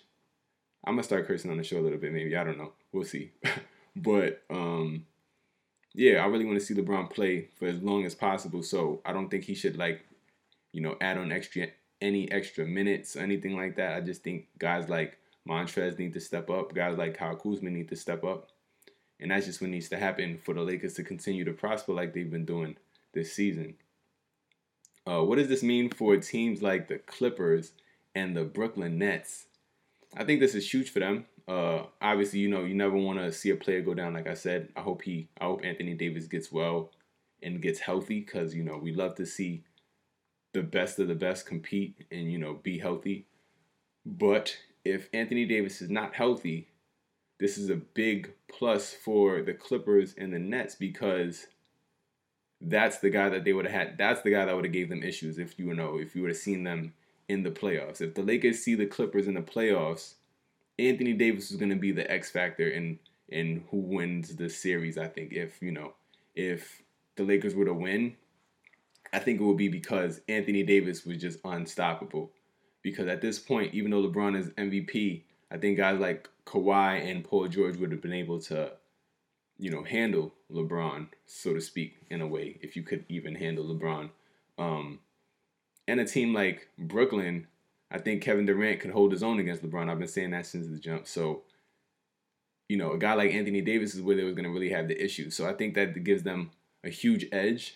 I'm 0.86 0.94
gonna 0.94 1.04
start 1.04 1.28
cursing 1.28 1.52
on 1.52 1.58
the 1.58 1.64
show 1.64 1.80
a 1.80 1.82
little 1.82 1.98
bit, 1.98 2.12
maybe. 2.12 2.36
I 2.36 2.44
don't 2.44 2.58
know. 2.58 2.74
We'll 2.92 3.06
see. 3.06 3.32
but 3.96 4.44
um 4.50 5.06
yeah, 5.94 6.24
I 6.24 6.26
really 6.26 6.46
want 6.46 6.60
to 6.60 6.66
see 6.66 6.74
LeBron 6.74 7.12
play 7.12 7.50
for 7.60 7.68
as 7.68 7.82
long 7.82 8.06
as 8.06 8.16
possible. 8.16 8.64
So 8.64 9.02
I 9.06 9.14
don't 9.14 9.30
think 9.30 9.44
he 9.44 9.54
should 9.54 9.78
like, 9.78 10.04
you 10.72 10.82
know, 10.82 10.98
add 11.00 11.18
on 11.18 11.32
extra 11.32 11.68
any 12.02 12.30
extra 12.32 12.66
minutes 12.66 13.16
or 13.16 13.22
anything 13.22 13.56
like 13.56 13.76
that. 13.76 13.94
I 13.96 14.02
just 14.02 14.24
think 14.24 14.48
guys 14.58 14.90
like 14.90 15.18
Montrezl 15.48 16.00
need 16.00 16.14
to 16.14 16.20
step 16.20 16.50
up. 16.50 16.74
Guys 16.74 16.98
like 16.98 17.18
Kyle 17.18 17.36
Kuzma 17.36 17.70
need 17.70 17.90
to 17.90 17.96
step 17.96 18.24
up. 18.24 18.50
And 19.20 19.32
that's 19.32 19.46
just 19.46 19.62
what 19.62 19.70
needs 19.70 19.90
to 19.90 19.98
happen 19.98 20.40
for 20.44 20.54
the 20.54 20.62
Lakers 20.62 20.96
to 20.96 21.04
continue 21.04 21.46
to 21.46 21.54
prosper 21.54 21.94
like 21.94 22.14
they've 22.14 22.30
been 22.30 22.46
doing 22.46 22.76
this 23.14 23.32
season. 23.32 23.76
Uh, 25.06 25.22
what 25.24 25.38
does 25.38 25.50
this 25.50 25.64
mean 25.64 25.90
for 25.90 26.16
teams 26.18 26.62
like 26.62 26.88
the 26.88 26.98
Clippers 27.00 27.74
and 28.16 28.36
the 28.36 28.44
Brooklyn 28.44 28.98
Nets? 28.98 29.46
I 30.16 30.24
think 30.24 30.40
this 30.40 30.56
is 30.56 30.72
huge 30.72 30.92
for 30.92 31.00
them. 31.00 31.26
Uh, 31.48 31.84
obviously, 32.02 32.40
you 32.40 32.50
know, 32.50 32.64
you 32.64 32.74
never 32.74 32.96
want 32.96 33.20
to 33.20 33.32
see 33.32 33.50
a 33.50 33.56
player 33.56 33.82
go 33.82 33.94
down. 33.94 34.14
Like 34.14 34.28
I 34.28 34.34
said, 34.34 34.70
I 34.78 34.82
hope 34.82 35.02
he, 35.02 35.28
I 35.42 35.46
hope 35.46 35.66
Anthony 35.66 35.94
Davis 35.94 36.28
gets 36.28 36.52
well 36.52 36.92
and 37.42 37.62
gets 37.62 37.80
healthy 37.80 38.22
because 38.22 38.56
you 38.56 38.64
know 38.64 38.78
we 38.78 38.94
love 38.94 39.16
to 39.16 39.26
see 39.26 39.64
the 40.54 40.64
best 40.64 41.00
of 41.00 41.08
the 41.08 41.16
best 41.16 41.46
compete 41.46 42.06
and 42.12 42.32
you 42.32 42.38
know 42.38 42.60
be 42.64 42.80
healthy. 42.80 43.26
But 44.06 44.56
if 44.86 45.10
Anthony 45.14 45.46
Davis 45.46 45.82
is 45.82 45.90
not 45.90 46.14
healthy, 46.14 46.70
this 47.40 47.58
is 47.58 47.70
a 47.70 47.76
big 47.76 48.34
plus 48.50 48.94
for 48.94 49.42
the 49.42 49.54
Clippers 49.54 50.16
and 50.18 50.34
the 50.34 50.40
Nets 50.40 50.76
because 50.76 51.48
that's 52.64 53.00
the 53.00 53.10
guy 53.10 53.30
that 53.30 53.44
they 53.44 53.54
would 53.54 53.66
have 53.66 53.74
had. 53.74 53.98
That's 53.98 54.22
the 54.22 54.32
guy 54.32 54.46
that 54.46 54.56
would 54.56 54.66
have 54.66 54.74
gave 54.74 54.90
them 54.90 55.04
issues 55.04 55.38
if 55.38 55.60
you 55.60 55.74
know 55.74 55.98
if 55.98 56.16
you 56.16 56.22
would 56.22 56.32
have 56.32 56.38
seen 56.38 56.64
them 56.64 56.94
in 57.28 57.44
the 57.44 57.52
playoffs. 57.52 58.02
If 58.02 58.16
the 58.16 58.24
Lakers 58.24 58.60
see 58.60 58.76
the 58.76 58.86
Clippers 58.86 59.28
in 59.28 59.34
the 59.34 59.42
playoffs 59.42 60.16
Anthony 60.80 61.14
Davis 61.14 61.52
is 61.52 61.58
going 61.58 61.70
to 61.70 61.76
be 61.76 61.92
the 61.92 62.10
X 62.10 62.30
factor 62.30 62.68
in 62.68 63.00
in 63.30 63.64
who 63.72 63.78
wins 63.78 64.36
the 64.36 64.50
series. 64.50 64.98
I 64.98 65.08
think 65.08 65.34
if 65.34 65.62
you 65.62 65.72
know 65.72 65.94
if 66.36 66.82
the 67.16 67.24
Lakers 67.24 67.56
were 67.56 67.66
to 67.66 67.74
win, 67.74 68.16
I 69.12 69.20
think 69.20 69.40
it 69.40 69.44
would 69.44 69.58
be 69.58 69.70
because 69.70 70.22
Anthony 70.28 70.64
Davis 70.64 71.06
was 71.06 71.22
just 71.22 71.40
unstoppable. 71.46 72.32
Because 72.82 73.08
at 73.08 73.22
this 73.22 73.40
point, 73.40 73.74
even 73.74 73.92
though 73.92 74.04
LeBron 74.04 74.38
is 74.38 74.50
MVP, 74.50 75.22
I 75.50 75.58
think 75.58 75.78
guys 75.78 76.00
like 76.00 76.28
Kawhi 76.46 77.10
and 77.10 77.24
Paul 77.24 77.48
George 77.48 77.78
would 77.78 77.92
have 77.92 78.02
been 78.02 78.12
able 78.12 78.42
to, 78.42 78.74
you 79.58 79.70
know, 79.70 79.84
handle 79.84 80.34
LeBron, 80.52 81.08
so 81.26 81.54
to 81.54 81.62
speak, 81.62 81.98
in 82.10 82.22
a 82.22 82.28
way, 82.28 82.58
if 82.62 82.76
you 82.76 82.84
could 82.84 83.06
even 83.10 83.36
handle 83.36 83.66
LeBron. 83.66 84.10
Um, 84.58 85.00
and 85.88 86.00
a 86.00 86.06
team 86.06 86.34
like 86.34 86.70
Brooklyn, 86.78 87.48
I 87.92 88.00
think 88.00 88.22
Kevin 88.22 88.46
Durant 88.46 88.80
could 88.80 88.92
hold 88.92 89.12
his 89.12 89.24
own 89.24 89.40
against 89.40 89.64
LeBron. 89.64 89.90
I've 89.90 90.00
been 90.00 90.08
saying 90.08 90.32
that 90.32 90.46
since 90.46 90.68
the 90.68 90.80
jump. 90.80 91.08
So, 91.08 91.44
you 92.68 92.78
know, 92.78 92.94
a 92.94 92.98
guy 92.98 93.14
like 93.14 93.34
Anthony 93.34 93.62
Davis 93.62 93.94
is 93.94 94.02
where 94.02 94.16
they 94.16 94.24
was 94.24 94.34
going 94.34 94.46
to 94.46 94.52
really 94.52 94.72
have 94.72 94.88
the 94.88 95.02
issue. 95.02 95.30
So 95.30 95.48
I 95.48 95.54
think 95.54 95.76
that 95.76 96.04
gives 96.04 96.24
them 96.24 96.52
a 96.84 96.90
huge 96.90 97.28
edge. 97.32 97.76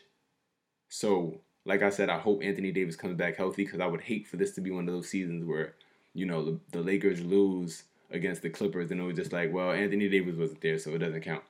So, 0.90 1.42
like 1.66 1.84
I 1.84 1.90
said, 1.90 2.10
I 2.10 2.18
hope 2.18 2.44
Anthony 2.44 2.72
Davis 2.72 2.96
comes 2.96 3.18
back 3.18 3.36
healthy 3.36 3.66
because 3.66 3.82
I 3.82 3.88
would 3.88 4.02
hate 4.02 4.28
for 4.28 4.38
this 4.38 4.54
to 4.56 4.62
be 4.62 4.72
one 4.72 4.88
of 4.88 4.94
those 4.94 5.10
seasons 5.10 5.46
where, 5.46 5.76
you 6.14 6.26
know, 6.26 6.44
the, 6.44 6.60
the 6.72 6.82
Lakers 6.82 7.22
lose 7.22 7.84
against 8.10 8.42
the 8.42 8.50
Clippers 8.50 8.90
and 8.90 9.02
it 9.02 9.04
was 9.04 9.18
just 9.18 9.34
like, 9.34 9.52
well, 9.54 9.72
Anthony 9.72 10.08
Davis 10.08 10.38
wasn't 10.38 10.62
there, 10.62 10.80
so 10.80 10.92
it 10.92 11.00
doesn't 11.00 11.22
count. 11.22 11.44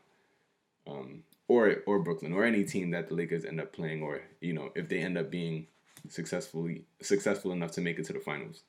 Um, 0.87 1.23
or 1.47 1.77
or 1.85 1.99
Brooklyn 1.99 2.33
or 2.33 2.43
any 2.43 2.63
team 2.63 2.91
that 2.91 3.09
the 3.09 3.15
Lakers 3.15 3.45
end 3.45 3.61
up 3.61 3.73
playing, 3.73 4.01
or 4.01 4.21
you 4.41 4.53
know, 4.53 4.71
if 4.75 4.89
they 4.89 4.99
end 4.99 5.17
up 5.17 5.29
being 5.29 5.67
successfully 6.09 6.85
successful 7.01 7.51
enough 7.51 7.71
to 7.71 7.81
make 7.81 7.99
it 7.99 8.05
to 8.05 8.13
the 8.13 8.19
finals. 8.19 8.61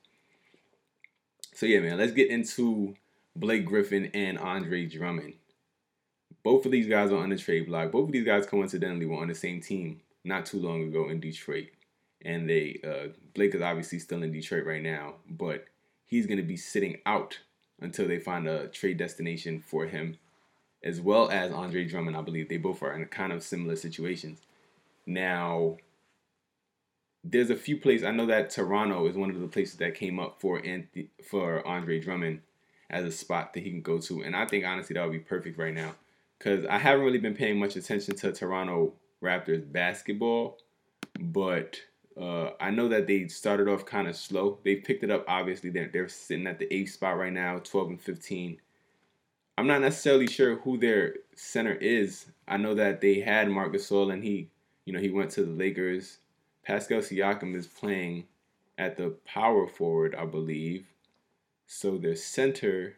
So 1.53 1.65
yeah, 1.65 1.79
man, 1.79 1.97
let's 1.97 2.13
get 2.13 2.29
into 2.29 2.95
Blake 3.35 3.65
Griffin 3.65 4.11
and 4.13 4.37
Andre 4.37 4.85
Drummond. 4.85 5.33
Both 6.43 6.65
of 6.65 6.71
these 6.71 6.87
guys 6.87 7.11
are 7.11 7.17
on 7.17 7.29
the 7.29 7.37
trade 7.37 7.67
block. 7.67 7.91
Both 7.91 8.07
of 8.07 8.11
these 8.13 8.25
guys 8.25 8.45
coincidentally 8.45 9.05
were 9.05 9.17
on 9.17 9.27
the 9.27 9.35
same 9.35 9.61
team 9.61 10.01
not 10.23 10.45
too 10.45 10.59
long 10.59 10.83
ago 10.83 11.09
in 11.09 11.19
Detroit. 11.19 11.67
And 12.21 12.49
they 12.49 12.79
uh, 12.83 13.09
Blake 13.33 13.55
is 13.55 13.61
obviously 13.61 13.99
still 13.99 14.23
in 14.23 14.31
Detroit 14.31 14.65
right 14.65 14.81
now, 14.81 15.15
but 15.29 15.65
he's 16.05 16.27
going 16.27 16.37
to 16.37 16.43
be 16.43 16.57
sitting 16.57 16.97
out 17.05 17.39
until 17.81 18.07
they 18.07 18.19
find 18.19 18.47
a 18.47 18.67
trade 18.67 18.97
destination 18.97 19.61
for 19.61 19.85
him, 19.85 20.17
as 20.83 21.01
well 21.01 21.29
as 21.29 21.51
Andre 21.51 21.85
Drummond. 21.85 22.15
I 22.15 22.21
believe 22.21 22.49
they 22.49 22.57
both 22.57 22.81
are 22.83 22.93
in 22.93 23.05
kind 23.05 23.33
of 23.33 23.43
similar 23.43 23.75
situations. 23.75 24.39
Now, 25.05 25.77
there's 27.23 27.49
a 27.49 27.55
few 27.55 27.77
places 27.77 28.05
I 28.05 28.11
know 28.11 28.25
that 28.27 28.49
Toronto 28.49 29.07
is 29.07 29.17
one 29.17 29.29
of 29.29 29.39
the 29.39 29.47
places 29.47 29.77
that 29.77 29.95
came 29.95 30.19
up 30.19 30.39
for 30.39 30.63
Anthony, 30.65 31.09
for 31.29 31.65
Andre 31.67 31.99
Drummond 31.99 32.41
as 32.89 33.05
a 33.05 33.11
spot 33.11 33.53
that 33.53 33.63
he 33.63 33.69
can 33.69 33.81
go 33.81 33.99
to, 33.99 34.21
and 34.21 34.35
I 34.35 34.45
think 34.45 34.65
honestly 34.65 34.95
that 34.95 35.03
would 35.03 35.11
be 35.11 35.19
perfect 35.19 35.57
right 35.57 35.73
now 35.73 35.95
because 36.37 36.65
I 36.65 36.77
haven't 36.77 37.05
really 37.05 37.19
been 37.19 37.35
paying 37.35 37.59
much 37.59 37.75
attention 37.75 38.15
to 38.15 38.31
Toronto 38.31 38.93
Raptors 39.21 39.69
basketball, 39.69 40.57
but 41.19 41.81
uh, 42.19 42.51
I 42.59 42.71
know 42.71 42.87
that 42.87 43.07
they 43.07 43.27
started 43.27 43.67
off 43.67 43.85
kind 43.85 44.07
of 44.07 44.15
slow. 44.15 44.57
They 44.63 44.75
picked 44.75 45.03
it 45.03 45.11
up. 45.11 45.25
Obviously, 45.27 45.69
they're 45.69 45.89
they're 45.91 46.09
sitting 46.09 46.47
at 46.47 46.59
the 46.59 46.73
eighth 46.73 46.93
spot 46.93 47.17
right 47.17 47.33
now, 47.33 47.59
twelve 47.59 47.89
and 47.89 48.01
fifteen. 48.01 48.59
I'm 49.59 49.67
not 49.67 49.81
necessarily 49.81 50.25
sure 50.25 50.55
who 50.55 50.77
their 50.77 51.15
center 51.35 51.73
is. 51.73 52.27
I 52.47 52.55
know 52.55 52.75
that 52.75 53.01
they 53.01 53.19
had 53.19 53.49
Marc 53.49 53.73
Gasol, 53.73 54.13
and 54.13 54.23
he, 54.23 54.49
you 54.85 54.93
know, 54.93 55.01
he 55.01 55.09
went 55.09 55.31
to 55.31 55.43
the 55.43 55.51
Lakers. 55.51 56.19
Pascal 56.63 56.99
Siakam 56.99 57.53
is 57.55 57.67
playing 57.67 58.23
at 58.77 58.95
the 58.95 59.17
power 59.25 59.67
forward, 59.67 60.15
I 60.15 60.23
believe. 60.23 60.85
So 61.67 61.97
their 61.97 62.15
center, 62.15 62.95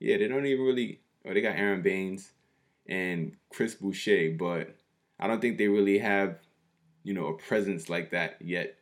yeah, 0.00 0.16
they 0.16 0.26
don't 0.26 0.46
even 0.46 0.64
really. 0.64 1.00
Oh, 1.26 1.34
they 1.34 1.42
got 1.42 1.58
Aron 1.58 1.82
Baynes 1.82 2.30
and 2.86 3.36
Chris 3.50 3.74
Boucher, 3.74 4.36
but 4.38 4.74
I 5.20 5.26
don't 5.26 5.42
think 5.42 5.58
they 5.58 5.68
really 5.68 5.98
have, 5.98 6.38
you 7.04 7.12
know, 7.12 7.26
a 7.26 7.34
presence 7.34 7.90
like 7.90 8.12
that 8.12 8.40
yet, 8.40 8.76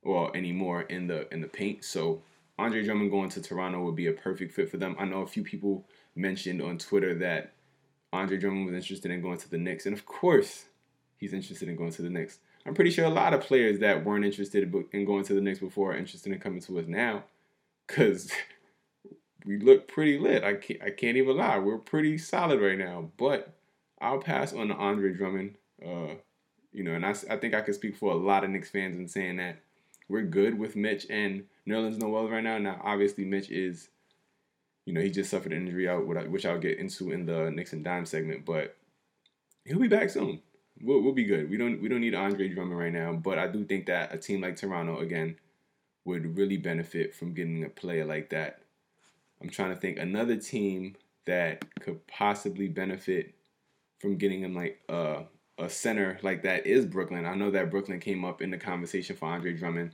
or 0.00 0.34
anymore 0.34 0.80
in 0.80 1.08
the 1.08 1.30
in 1.30 1.42
the 1.42 1.46
paint. 1.46 1.84
So 1.84 2.22
Andre 2.58 2.82
Drummond 2.82 3.10
going 3.10 3.28
to 3.28 3.42
Toronto 3.42 3.82
would 3.82 3.96
be 3.96 4.06
a 4.06 4.12
perfect 4.12 4.54
fit 4.54 4.70
for 4.70 4.78
them. 4.78 4.96
I 4.98 5.04
know 5.04 5.20
a 5.20 5.26
few 5.26 5.44
people 5.44 5.84
mentioned 6.16 6.62
on 6.62 6.78
Twitter 6.78 7.14
that 7.16 7.52
Andre 8.12 8.38
Drummond 8.38 8.66
was 8.66 8.74
interested 8.74 9.10
in 9.10 9.22
going 9.22 9.38
to 9.38 9.50
the 9.50 9.58
Knicks, 9.58 9.86
and 9.86 9.94
of 9.94 10.06
course, 10.06 10.66
he's 11.18 11.32
interested 11.32 11.68
in 11.68 11.76
going 11.76 11.92
to 11.92 12.02
the 12.02 12.10
Knicks. 12.10 12.38
I'm 12.66 12.74
pretty 12.74 12.90
sure 12.90 13.04
a 13.04 13.10
lot 13.10 13.32
of 13.32 13.40
players 13.42 13.78
that 13.80 14.04
weren't 14.04 14.24
interested 14.24 14.72
in 14.92 15.04
going 15.04 15.24
to 15.24 15.34
the 15.34 15.40
Knicks 15.40 15.60
before 15.60 15.92
are 15.92 15.96
interested 15.96 16.32
in 16.32 16.40
coming 16.40 16.60
to 16.62 16.78
us 16.78 16.86
now, 16.86 17.24
because 17.86 18.32
we 19.46 19.58
look 19.58 19.86
pretty 19.86 20.18
lit. 20.18 20.42
I 20.42 20.54
can't, 20.54 20.82
I 20.82 20.90
can't 20.90 21.16
even 21.16 21.36
lie. 21.36 21.58
We're 21.58 21.78
pretty 21.78 22.18
solid 22.18 22.60
right 22.60 22.78
now. 22.78 23.10
But 23.16 23.54
I'll 24.00 24.18
pass 24.18 24.52
on 24.52 24.68
to 24.68 24.74
Andre 24.74 25.14
Drummond. 25.14 25.54
Uh, 25.84 26.14
you 26.72 26.82
know, 26.82 26.92
and 26.92 27.06
I, 27.06 27.14
I 27.30 27.36
think 27.36 27.54
I 27.54 27.60
can 27.60 27.72
speak 27.72 27.96
for 27.96 28.10
a 28.12 28.16
lot 28.16 28.44
of 28.44 28.50
Knicks 28.50 28.70
fans 28.70 28.96
in 28.96 29.08
saying 29.08 29.36
that 29.36 29.58
we're 30.08 30.22
good 30.22 30.58
with 30.58 30.76
Mitch 30.76 31.06
and 31.08 31.44
Nerlens 31.66 31.98
Noel 31.98 32.28
right 32.28 32.42
now. 32.42 32.58
Now, 32.58 32.80
obviously, 32.82 33.24
Mitch 33.24 33.50
is, 33.50 33.88
you 34.86 34.94
know, 34.94 35.00
he 35.02 35.10
just 35.10 35.30
suffered 35.30 35.52
an 35.52 35.66
injury 35.66 35.88
out, 35.88 36.06
which 36.06 36.46
I'll 36.46 36.58
get 36.58 36.78
into 36.78 37.12
in 37.12 37.26
the 37.26 37.46
and 37.46 37.84
Dime 37.84 38.06
segment, 38.06 38.46
but 38.46 38.76
he'll 39.66 39.78
be 39.78 39.88
back 39.88 40.08
soon. 40.08 40.40
We'll, 40.80 41.02
we'll 41.02 41.12
be 41.12 41.24
good. 41.24 41.50
We 41.50 41.58
don't 41.58 41.82
we 41.82 41.88
don't 41.88 42.00
need 42.00 42.14
Andre 42.14 42.48
Drummond 42.48 42.78
right 42.78 42.92
now, 42.92 43.12
but 43.12 43.38
I 43.38 43.48
do 43.48 43.64
think 43.64 43.86
that 43.86 44.14
a 44.14 44.18
team 44.18 44.40
like 44.40 44.56
Toronto 44.56 45.00
again 45.00 45.36
would 46.06 46.36
really 46.36 46.56
benefit 46.56 47.14
from 47.14 47.34
getting 47.34 47.64
a 47.64 47.68
player 47.68 48.04
like 48.04 48.30
that 48.30 48.60
I'm 49.40 49.50
trying 49.50 49.74
to 49.74 49.80
think 49.80 49.98
another 49.98 50.36
team 50.36 50.96
that 51.26 51.64
could 51.80 52.06
possibly 52.06 52.68
benefit 52.68 53.34
from 53.98 54.16
getting 54.16 54.42
him 54.42 54.54
like 54.54 54.80
uh, 54.88 55.22
a 55.58 55.68
center 55.68 56.18
like 56.22 56.42
that 56.42 56.66
is 56.66 56.86
Brooklyn. 56.86 57.26
I 57.26 57.34
know 57.34 57.50
that 57.50 57.70
Brooklyn 57.70 58.00
came 58.00 58.24
up 58.24 58.42
in 58.42 58.50
the 58.50 58.58
conversation 58.58 59.16
for 59.16 59.26
Andre 59.26 59.54
Drummond, 59.54 59.92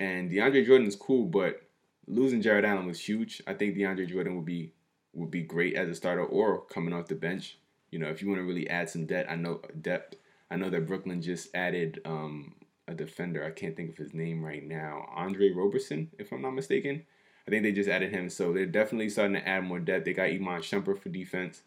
and 0.00 0.30
DeAndre 0.30 0.66
Jordan 0.66 0.86
is 0.86 0.96
cool, 0.96 1.24
but 1.26 1.62
losing 2.06 2.42
Jarrett 2.42 2.64
Allen 2.64 2.86
was 2.86 3.00
huge. 3.00 3.42
I 3.46 3.54
think 3.54 3.76
DeAndre 3.76 4.08
Jordan 4.08 4.36
would 4.36 4.44
be 4.44 4.72
would 5.12 5.30
be 5.30 5.42
great 5.42 5.74
as 5.74 5.88
a 5.88 5.94
starter 5.94 6.24
or 6.24 6.62
coming 6.66 6.92
off 6.92 7.08
the 7.08 7.14
bench. 7.14 7.58
You 7.90 7.98
know, 7.98 8.08
if 8.08 8.20
you 8.20 8.28
want 8.28 8.40
to 8.40 8.44
really 8.44 8.68
add 8.68 8.90
some 8.90 9.06
depth, 9.06 9.30
I 9.30 9.36
know 9.36 9.62
depth. 9.80 10.16
I 10.50 10.56
know 10.56 10.70
that 10.70 10.86
Brooklyn 10.86 11.22
just 11.22 11.48
added 11.54 12.00
um, 12.04 12.54
a 12.86 12.94
defender. 12.94 13.44
I 13.44 13.50
can't 13.50 13.76
think 13.76 13.90
of 13.90 13.96
his 13.96 14.14
name 14.14 14.44
right 14.44 14.62
now. 14.62 15.08
Andre 15.14 15.50
Roberson, 15.50 16.10
if 16.18 16.32
I'm 16.32 16.42
not 16.42 16.52
mistaken. 16.52 17.04
I 17.46 17.50
think 17.50 17.62
they 17.62 17.72
just 17.72 17.88
added 17.88 18.10
him. 18.10 18.28
So 18.28 18.52
they're 18.52 18.66
definitely 18.66 19.08
starting 19.08 19.36
to 19.36 19.48
add 19.48 19.64
more 19.64 19.78
depth. 19.78 20.04
They 20.04 20.12
got 20.12 20.30
Iman 20.30 20.62
Shumpert 20.62 21.00
for 21.00 21.08
defense. 21.08 21.62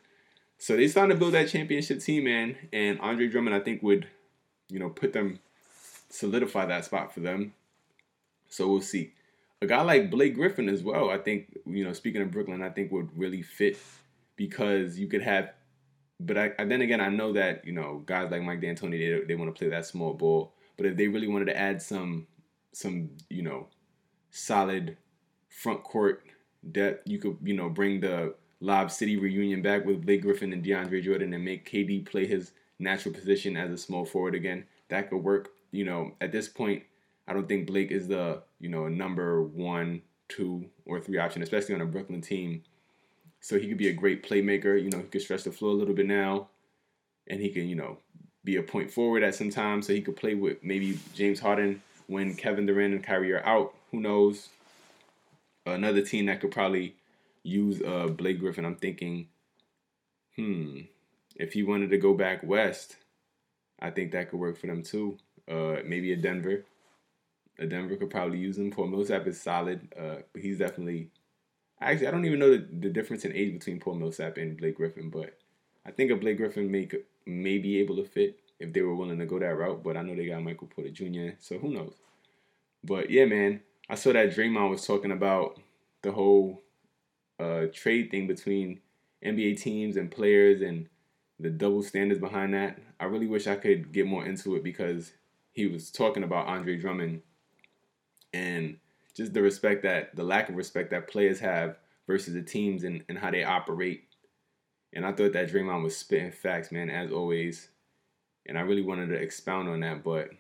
So 0.58 0.76
they're 0.76 0.90
starting 0.90 1.16
to 1.16 1.20
build 1.20 1.34
that 1.34 1.48
championship 1.48 2.02
team, 2.02 2.26
man. 2.26 2.58
And 2.74 3.00
Andre 3.00 3.28
Drummond, 3.28 3.56
I 3.56 3.62
think, 3.62 3.82
would, 3.82 4.08
you 4.70 4.78
know, 4.78 4.90
put 4.90 5.14
them, 5.14 5.40
solidify 6.10 6.66
that 6.66 6.86
spot 6.86 7.14
for 7.14 7.22
them. 7.22 7.54
So 8.50 8.68
we'll 8.68 8.82
see. 8.82 9.14
A 9.62 9.68
guy 9.68 9.82
like 9.82 10.10
Blake 10.10 10.36
Griffin 10.36 10.70
as 10.70 10.84
well, 10.84 11.10
I 11.10 11.18
think, 11.18 11.58
you 11.66 11.84
know, 11.84 11.94
speaking 11.94 12.22
of 12.22 12.32
Brooklyn, 12.32 12.62
I 12.62 12.70
think 12.70 12.92
would 12.92 13.10
really 13.18 13.42
fit 13.42 13.78
because 14.38 14.98
you 14.98 15.08
could 15.08 15.22
have, 15.22 15.52
but 16.20 16.38
I, 16.38 16.52
then 16.64 16.82
again, 16.82 17.02
I 17.02 17.10
know 17.10 17.34
that, 17.34 17.66
you 17.66 17.74
know, 17.74 18.02
guys 18.06 18.32
like 18.32 18.42
Mike 18.42 18.62
D'Antoni, 18.62 19.22
they, 19.22 19.26
they 19.28 19.36
want 19.36 19.54
to 19.54 19.60
play 19.60 19.70
that 19.70 19.86
small 19.86 20.14
ball. 20.14 20.54
But 20.78 20.86
if 20.86 20.96
they 20.96 21.10
really 21.10 21.28
wanted 21.28 21.46
to 21.46 21.58
add 21.58 21.82
some, 21.82 22.28
some, 22.72 23.10
you 23.30 23.42
know, 23.42 23.68
solid 24.32 24.98
front 25.50 25.84
court 25.84 26.24
depth. 26.72 27.08
You 27.08 27.20
could, 27.20 27.38
you 27.44 27.54
know, 27.54 27.70
bring 27.70 28.00
the 28.00 28.36
Lob 28.60 28.92
City 28.92 29.18
reunion 29.18 29.62
back 29.62 29.86
with 29.86 30.06
Blake 30.06 30.22
Griffin 30.22 30.54
and 30.54 30.64
DeAndre 30.64 31.04
Jordan 31.04 31.34
and 31.34 31.44
make 31.44 31.70
KD 31.70 32.06
play 32.06 32.26
his 32.26 32.52
natural 32.80 33.14
position 33.14 33.58
as 33.58 33.72
a 33.72 33.78
small 33.78 34.06
forward 34.06 34.36
again. 34.36 34.66
That 34.90 35.10
could 35.10 35.24
work. 35.24 35.50
You 35.72 35.86
know, 35.86 36.16
at 36.20 36.32
this 36.32 36.48
point, 36.48 36.84
I 37.30 37.34
don't 37.34 37.48
think 37.48 37.68
Blake 37.68 37.92
is 37.92 38.08
the, 38.08 38.42
you 38.60 38.70
know, 38.70 38.88
number 38.88 39.44
one, 39.44 40.02
two, 40.28 40.66
or 40.86 41.00
three 41.00 41.20
option, 41.20 41.44
especially 41.44 41.76
on 41.76 41.82
a 41.82 41.86
Brooklyn 41.86 42.22
team. 42.22 42.64
So 43.40 43.60
he 43.60 43.68
could 43.68 43.78
be 43.78 43.88
a 43.90 43.94
great 43.94 44.28
playmaker. 44.28 44.82
You 44.82 44.90
know, 44.90 44.98
he 44.98 45.06
could 45.06 45.22
stretch 45.22 45.44
the 45.44 45.52
floor 45.52 45.72
a 45.72 45.76
little 45.76 45.94
bit 45.94 46.08
now. 46.08 46.48
And 47.28 47.40
he 47.40 47.50
can, 47.50 47.70
you 47.70 47.76
know, 47.76 48.00
be 48.44 48.56
a 48.56 48.64
point 48.64 48.92
forward 48.92 49.24
at 49.24 49.36
some 49.36 49.52
time. 49.52 49.82
So 49.82 49.94
he 49.94 50.02
could 50.02 50.16
play 50.16 50.34
with 50.34 50.58
maybe 50.64 50.98
James 51.14 51.40
Harden 51.40 51.82
when 52.08 52.36
Kevin 52.36 52.66
Durant 52.66 52.96
and 52.96 53.04
Kyrie 53.04 53.32
are 53.32 53.46
out. 53.46 53.76
Who 53.92 54.02
knows? 54.02 54.50
another 55.66 56.02
team 56.02 56.26
that 56.26 56.42
could 56.42 56.52
probably 56.52 56.96
use 57.44 57.82
uh, 57.82 58.08
Blake 58.08 58.40
Griffin. 58.40 58.66
I'm 58.66 58.76
thinking, 58.76 59.28
hmm, 60.36 60.80
if 61.36 61.54
he 61.54 61.64
wanted 61.64 61.90
to 61.92 61.98
go 61.98 62.14
back 62.14 62.42
west, 62.44 62.96
I 63.80 63.92
think 63.92 64.12
that 64.12 64.30
could 64.30 64.40
work 64.40 64.58
for 64.58 64.68
them 64.68 64.84
too. 64.84 65.18
Uh, 65.50 65.78
maybe 65.86 66.12
a 66.14 66.16
Denver. 66.16 66.66
A 67.60 67.66
Denver 67.66 67.98
could 67.98 68.10
probably 68.10 68.40
use 68.40 68.58
him. 68.58 68.72
Paul 68.72 68.88
Millsap 68.88 69.28
is 69.28 69.40
solid, 69.40 69.94
uh, 69.98 70.18
but 70.34 70.42
he's 70.42 70.58
definitely. 70.58 71.10
Actually, 71.82 72.08
I 72.08 72.12
don't 72.12 72.26
even 72.26 72.40
know 72.40 72.52
the, 72.52 72.68
the 72.72 72.90
difference 72.90 73.24
in 73.24 73.34
age 73.34 73.54
between 73.54 73.80
Paul 73.80 73.96
Millsap 73.96 74.38
and 74.38 74.58
Blake 74.58 74.76
Griffin, 74.76 75.10
but 75.10 75.38
I 75.86 75.92
think 75.92 76.12
a 76.12 76.16
Blake 76.16 76.38
Griffin 76.38 76.72
may 76.72 76.90
may 77.26 77.58
be 77.58 77.80
able 77.80 77.96
to 77.98 78.04
fit 78.04 78.40
if 78.60 78.74
they 78.74 78.82
were 78.82 78.96
willing 78.96 79.20
to 79.20 79.26
go 79.26 79.40
that 79.40 79.58
route. 79.58 79.84
But 79.84 79.98
I 79.98 80.02
know 80.02 80.16
they 80.16 80.28
got 80.28 80.44
Michael 80.44 80.68
Porter 80.68 80.90
Jr., 80.90 81.36
so 81.40 81.58
who 81.58 81.72
knows? 81.72 81.96
But 82.84 83.10
yeah, 83.10 83.26
man, 83.26 83.62
I 83.90 83.96
saw 83.96 84.14
that 84.14 84.36
Draymond 84.36 84.70
was 84.70 84.86
talking 84.86 85.12
about 85.12 85.60
the 86.02 86.12
whole 86.12 86.62
uh, 87.40 87.66
trade 87.74 88.12
thing 88.12 88.28
between 88.28 88.80
NBA 89.24 89.62
teams 89.62 89.98
and 89.98 90.12
players 90.12 90.62
and 90.62 90.88
the 91.40 91.50
double 91.50 91.84
standards 91.84 92.20
behind 92.20 92.54
that. 92.54 92.78
I 93.00 93.06
really 93.06 93.28
wish 93.28 93.48
I 93.48 93.56
could 93.56 93.92
get 93.92 94.08
more 94.08 94.26
into 94.26 94.56
it 94.56 94.64
because 94.64 95.14
he 95.52 95.68
was 95.68 95.90
talking 95.92 96.24
about 96.24 96.48
Andre 96.48 96.78
Drummond 96.78 97.22
and 98.34 98.78
just 99.16 99.34
the 99.34 99.42
respect 99.42 99.84
that 99.84 100.16
the 100.16 100.24
lack 100.24 100.50
of 100.50 100.56
respect 100.56 100.92
that 100.92 101.08
players 101.08 101.40
have 101.40 101.78
versus 102.08 102.34
the 102.34 102.42
teams 102.42 102.84
and, 102.84 103.04
and 103.10 103.18
how 103.18 103.32
they 103.32 103.44
operate. 103.44 104.06
And 104.94 105.06
I 105.06 105.12
thought 105.12 105.34
that 105.34 105.52
Draymond 105.52 105.84
was 105.84 105.96
spitting 105.96 106.32
facts, 106.32 106.72
man, 106.72 106.90
as 106.90 107.12
always. 107.12 107.70
And 108.46 108.58
I 108.58 108.62
really 108.62 108.82
wanted 108.82 109.08
to 109.08 109.16
expound 109.16 109.70
on 109.70 109.82
that, 109.82 110.04
but 110.04 110.32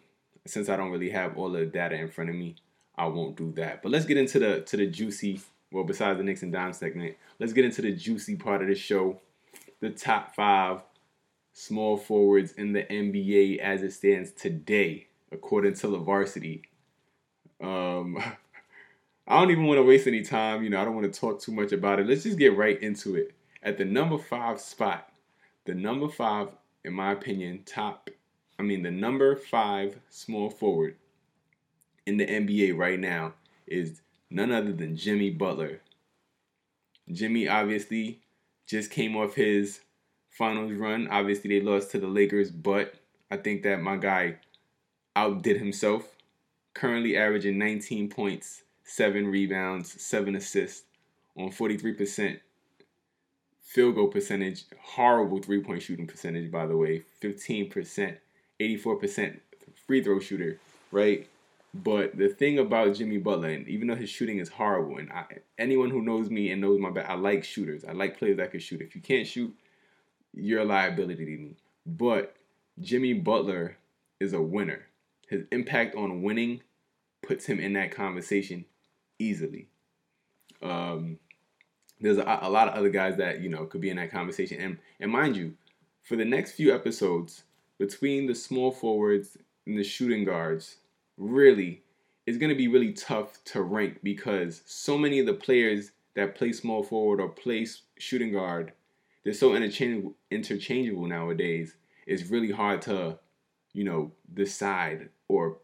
since 0.47 0.69
I 0.69 0.77
don't 0.77 0.91
really 0.91 1.11
have 1.11 1.37
all 1.37 1.51
the 1.51 1.65
data 1.65 1.95
in 1.95 2.09
front 2.09 2.29
of 2.29 2.35
me, 2.35 2.55
I 2.97 3.05
won't 3.05 3.37
do 3.37 3.51
that. 3.53 3.81
But 3.81 3.91
let's 3.91 4.05
get 4.05 4.17
into 4.17 4.39
the 4.39 4.61
to 4.61 4.77
the 4.77 4.87
juicy, 4.87 5.39
well, 5.71 5.83
besides 5.83 6.17
the 6.17 6.23
Knicks 6.23 6.43
and 6.43 6.51
Dime 6.51 6.73
segment, 6.73 7.15
let's 7.39 7.53
get 7.53 7.65
into 7.65 7.81
the 7.81 7.91
juicy 7.91 8.35
part 8.35 8.61
of 8.61 8.67
the 8.67 8.75
show. 8.75 9.21
The 9.79 9.91
top 9.91 10.35
five 10.35 10.81
small 11.53 11.97
forwards 11.97 12.51
in 12.53 12.73
the 12.73 12.83
NBA 12.83 13.59
as 13.59 13.83
it 13.83 13.91
stands 13.91 14.31
today, 14.31 15.07
according 15.31 15.75
to 15.75 15.87
the 15.87 15.97
varsity. 15.97 16.63
Um, 17.61 18.17
I 19.27 19.39
don't 19.39 19.51
even 19.51 19.65
want 19.65 19.77
to 19.77 19.83
waste 19.83 20.07
any 20.07 20.23
time. 20.23 20.63
You 20.63 20.71
know, 20.71 20.81
I 20.81 20.85
don't 20.85 20.95
want 20.95 21.11
to 21.11 21.19
talk 21.19 21.39
too 21.39 21.51
much 21.51 21.71
about 21.71 21.99
it. 21.99 22.07
Let's 22.07 22.23
just 22.23 22.39
get 22.39 22.57
right 22.57 22.81
into 22.81 23.15
it. 23.15 23.33
At 23.61 23.77
the 23.77 23.85
number 23.85 24.17
five 24.17 24.59
spot, 24.59 25.11
the 25.65 25.75
number 25.75 26.09
five, 26.09 26.49
in 26.83 26.93
my 26.93 27.11
opinion, 27.11 27.63
top, 27.65 28.09
I 28.57 28.63
mean, 28.63 28.83
the 28.83 28.91
number 28.91 29.35
five 29.35 29.99
small 30.09 30.49
forward 30.49 30.95
in 32.05 32.17
the 32.17 32.25
NBA 32.25 32.75
right 32.75 32.99
now 32.99 33.33
is 33.67 34.01
none 34.31 34.51
other 34.51 34.73
than 34.73 34.97
Jimmy 34.97 35.29
Butler. 35.29 35.81
Jimmy 37.11 37.47
obviously 37.47 38.21
just 38.67 38.91
came 38.91 39.15
off 39.15 39.35
his 39.35 39.81
finals 40.29 40.73
run. 40.73 41.07
Obviously, 41.09 41.49
they 41.49 41.65
lost 41.65 41.91
to 41.91 41.99
the 41.99 42.07
Lakers, 42.07 42.49
but 42.51 42.95
I 43.29 43.37
think 43.37 43.63
that 43.63 43.81
my 43.81 43.97
guy 43.97 44.37
outdid 45.15 45.57
himself. 45.57 46.15
Currently 46.73 47.17
averaging 47.17 47.57
19 47.57 48.09
points, 48.09 48.63
7 48.83 49.27
rebounds, 49.27 50.01
7 50.01 50.35
assists 50.35 50.83
on 51.35 51.49
43% 51.49 52.39
field 53.69 53.95
goal 53.95 54.07
percentage. 54.07 54.65
Horrible 54.81 55.39
three 55.39 55.61
point 55.61 55.81
shooting 55.81 56.07
percentage, 56.07 56.51
by 56.51 56.65
the 56.65 56.75
way. 56.75 57.03
15%, 57.21 58.17
84% 58.59 59.39
free 59.87 60.03
throw 60.03 60.19
shooter, 60.19 60.59
right? 60.91 61.27
But 61.73 62.17
the 62.17 62.29
thing 62.29 62.57
about 62.57 62.95
Jimmy 62.95 63.17
Butler, 63.17 63.49
and 63.49 63.67
even 63.67 63.87
though 63.87 63.95
his 63.95 64.09
shooting 64.09 64.39
is 64.39 64.49
horrible, 64.49 64.97
and 64.97 65.11
I, 65.11 65.25
anyone 65.59 65.91
who 65.91 66.01
knows 66.01 66.29
me 66.29 66.51
and 66.51 66.61
knows 66.61 66.79
my 66.79 66.89
back, 66.89 67.07
I 67.07 67.13
like 67.13 67.43
shooters. 67.43 67.85
I 67.85 67.91
like 67.91 68.17
players 68.17 68.37
that 68.37 68.51
can 68.51 68.59
shoot. 68.59 68.81
If 68.81 68.95
you 68.95 69.01
can't 69.01 69.27
shoot, 69.27 69.53
you're 70.33 70.61
a 70.61 70.65
liability 70.65 71.25
to 71.25 71.37
me. 71.37 71.55
But 71.85 72.35
Jimmy 72.81 73.13
Butler 73.13 73.77
is 74.19 74.33
a 74.33 74.41
winner. 74.41 74.87
His 75.29 75.45
impact 75.51 75.95
on 75.95 76.21
winning 76.21 76.61
puts 77.21 77.45
him 77.45 77.59
in 77.59 77.73
that 77.73 77.91
conversation 77.91 78.65
easily. 79.19 79.67
Um, 80.61 81.19
there's 82.01 82.17
a, 82.17 82.39
a, 82.41 82.49
lot 82.49 82.67
of 82.67 82.75
other 82.75 82.89
guys 82.89 83.17
that 83.17 83.41
you 83.41 83.49
know 83.49 83.65
could 83.65 83.81
be 83.81 83.89
in 83.89 83.97
that 83.97 84.11
conversation, 84.11 84.59
and 84.59 84.77
and 84.99 85.11
mind 85.11 85.37
you, 85.37 85.53
for 86.03 86.15
the 86.15 86.25
next 86.25 86.53
few 86.53 86.73
episodes, 86.73 87.43
between 87.77 88.27
the 88.27 88.35
small 88.35 88.71
forwards 88.71 89.37
and 89.65 89.77
the 89.77 89.83
shooting 89.83 90.25
guards, 90.25 90.77
really, 91.17 91.83
it's 92.25 92.37
going 92.37 92.49
to 92.49 92.55
be 92.55 92.67
really 92.67 92.93
tough 92.93 93.43
to 93.45 93.61
rank 93.61 93.99
because 94.03 94.63
so 94.65 94.97
many 94.97 95.19
of 95.19 95.25
the 95.25 95.33
players 95.33 95.91
that 96.15 96.35
play 96.35 96.51
small 96.51 96.83
forward 96.83 97.21
or 97.21 97.29
play 97.29 97.67
shooting 97.97 98.33
guard 98.33 98.73
they're 99.23 99.33
so 99.33 99.55
interchangeable 99.55 100.15
interchangeable 100.31 101.07
nowadays. 101.07 101.75
It's 102.07 102.29
really 102.29 102.51
hard 102.51 102.81
to, 102.83 103.19
you 103.73 103.83
know, 103.83 104.11
decide 104.33 105.09
or 105.29 105.57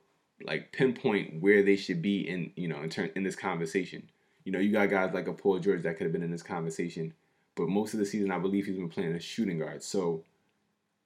like 0.45 0.72
pinpoint 0.72 1.41
where 1.41 1.63
they 1.63 1.75
should 1.75 2.01
be 2.01 2.22
in, 2.22 2.51
you 2.55 2.69
know, 2.69 2.81
in 2.81 2.89
turn 2.89 3.10
in 3.15 3.24
this 3.24 3.36
conversation. 3.36 4.10
You 4.45 4.51
know, 4.51 4.60
you 4.60 4.72
got 4.72 4.89
guys 4.89 5.13
like 5.13 5.27
a 5.27 5.34
Paul 5.34 5.60
George 5.60 5.84
that 5.84 5.98
could 5.98 6.05
have 6.05 6.13
been 6.13 6.24
in 6.24 6.31
this 6.31 6.43
conversation, 6.43 7.13
but 7.55 7.67
most 7.67 7.93
of 7.93 8.00
the 8.00 8.05
season 8.05 8.31
I 8.31 8.39
believe 8.39 8.65
he's 8.65 8.77
been 8.77 8.89
playing 8.89 9.13
a 9.13 9.19
shooting 9.19 9.60
guard. 9.60 9.84
So 9.84 10.23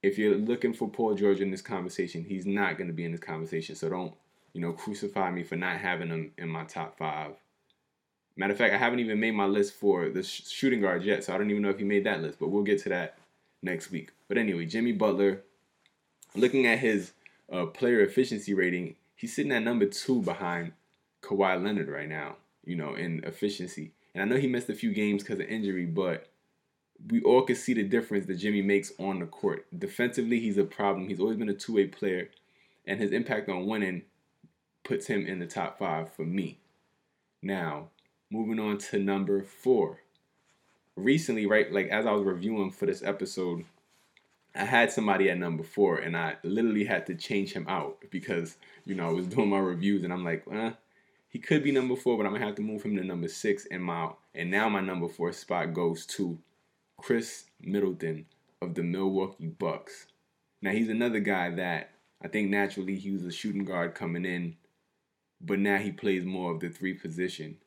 if 0.04 0.18
you're 0.18 0.36
looking 0.36 0.74
for 0.74 0.90
Paul 0.90 1.16
George 1.16 1.42
in 1.42 1.52
this 1.52 1.62
conversation, 1.62 2.24
he's 2.24 2.46
not 2.46 2.78
going 2.78 2.88
to 2.88 2.94
be 2.94 3.06
in 3.06 3.12
this 3.12 3.22
conversation. 3.22 3.76
So 3.76 3.90
don't, 3.90 4.14
you 4.54 4.62
know, 4.62 4.74
crucify 4.74 5.32
me 5.32 5.44
for 5.44 5.56
not 5.56 5.78
having 5.78 6.10
him 6.10 6.32
in 6.38 6.50
my 6.50 6.66
top 6.66 6.98
five. 6.98 7.32
Matter 8.36 8.54
of 8.54 8.58
fact, 8.58 8.74
I 8.74 8.78
haven't 8.78 9.00
even 9.00 9.20
made 9.20 9.36
my 9.36 9.46
list 9.46 9.74
for 9.74 10.10
the 10.10 10.24
sh- 10.24 10.48
shooting 10.48 10.82
guard 10.82 11.04
yet, 11.04 11.24
so 11.24 11.34
I 11.34 11.38
don't 11.38 11.50
even 11.50 11.62
know 11.62 11.70
if 11.70 11.80
he 11.80 11.84
made 11.84 12.06
that 12.06 12.22
list, 12.22 12.40
but 12.40 12.50
we'll 12.50 12.64
get 12.64 12.82
to 12.84 12.90
that 12.90 13.18
next 13.62 13.92
week. 13.92 14.12
But 14.30 14.38
anyway, 14.38 14.66
Jimmy 14.66 14.94
Butler, 14.94 15.42
looking 16.36 16.66
at 16.66 16.80
his 16.80 17.12
uh, 17.52 17.66
player 17.68 18.02
efficiency 18.02 18.54
rating, 18.54 18.96
he's 19.16 19.36
sitting 19.36 19.52
at 19.52 19.64
number 19.64 19.86
two 19.86 20.22
behind 20.22 20.74
Kawhi 21.22 21.62
Leonard 21.64 21.90
right 21.90 22.10
now, 22.10 22.38
you 22.64 22.76
know, 22.76 22.94
in 22.96 23.24
efficiency. 23.24 23.92
And 24.14 24.24
I 24.24 24.26
know 24.26 24.40
he 24.40 24.48
missed 24.48 24.70
a 24.70 24.76
few 24.76 24.94
games 24.94 25.24
because 25.24 25.40
of 25.40 25.48
injury, 25.48 25.86
but 25.86 26.28
we 27.10 27.22
all 27.22 27.44
can 27.44 27.56
see 27.56 27.74
the 27.74 27.84
difference 27.84 28.26
that 28.26 28.36
Jimmy 28.36 28.62
makes 28.62 28.92
on 29.00 29.20
the 29.20 29.26
court. 29.26 29.66
Defensively, 29.78 30.40
he's 30.40 30.58
a 30.58 30.64
problem. 30.64 31.08
He's 31.08 31.20
always 31.20 31.38
been 31.38 31.50
a 31.50 31.54
two 31.54 31.76
way 31.76 31.88
player, 31.88 32.30
and 32.86 33.00
his 33.00 33.12
impact 33.12 33.50
on 33.50 33.68
winning 33.68 34.04
puts 34.84 35.08
him 35.08 35.26
in 35.26 35.40
the 35.40 35.46
top 35.46 35.78
five 35.78 36.12
for 36.14 36.26
me. 36.26 36.60
Now, 37.42 37.90
Moving 38.32 38.60
on 38.60 38.78
to 38.78 39.00
number 39.00 39.42
four. 39.42 40.02
Recently, 40.96 41.48
right, 41.48 41.72
like 41.74 41.88
as 41.88 42.06
I 42.06 42.12
was 42.12 42.24
reviewing 42.24 42.70
for 42.70 42.86
this 42.86 43.02
episode, 43.02 43.66
I 44.60 44.66
had 44.66 44.92
somebody 44.92 45.30
at 45.30 45.38
number 45.38 45.64
four, 45.64 46.00
and 46.00 46.18
I 46.18 46.36
literally 46.44 46.84
had 46.84 47.06
to 47.08 47.16
change 47.16 47.54
him 47.54 47.66
out 47.70 48.04
because 48.12 48.58
you 48.86 48.94
know 48.94 49.08
I 49.08 49.12
was 49.14 49.28
doing 49.34 49.50
my 49.50 49.60
reviews, 49.60 50.04
and 50.04 50.12
I'm 50.12 50.26
like, 50.26 50.44
eh, 50.52 50.72
he 51.30 51.40
could 51.40 51.64
be 51.64 51.72
number 51.72 51.96
four, 51.96 52.18
but 52.18 52.26
I'm 52.26 52.34
gonna 52.34 52.46
have 52.46 52.56
to 52.56 52.62
move 52.62 52.84
him 52.84 52.98
to 52.98 53.04
number 53.04 53.30
six 53.30 53.66
in 53.66 53.82
my 53.82 54.10
and 54.36 54.52
now 54.52 54.68
my 54.68 54.82
number 54.82 55.08
four 55.08 55.32
spot 55.32 55.74
goes 55.74 56.06
to 56.08 56.38
Khris 57.02 57.46
Middleton 57.62 58.26
of 58.62 58.76
the 58.76 58.84
Milwaukee 58.84 59.48
Bucks. 59.48 60.08
Now 60.62 60.72
he's 60.72 60.90
another 60.90 61.20
guy 61.20 61.52
that 61.52 61.92
I 62.22 62.28
think 62.28 62.50
naturally 62.50 62.96
he 62.96 63.12
was 63.12 63.24
a 63.24 63.32
shooting 63.32 63.64
guard 63.64 63.96
coming 63.96 64.26
in, 64.26 64.58
but 65.40 65.60
now 65.60 65.78
he 65.78 65.92
plays 65.92 66.26
more 66.26 66.52
of 66.52 66.60
the 66.60 66.70
three 66.70 66.94
position. 66.94 67.58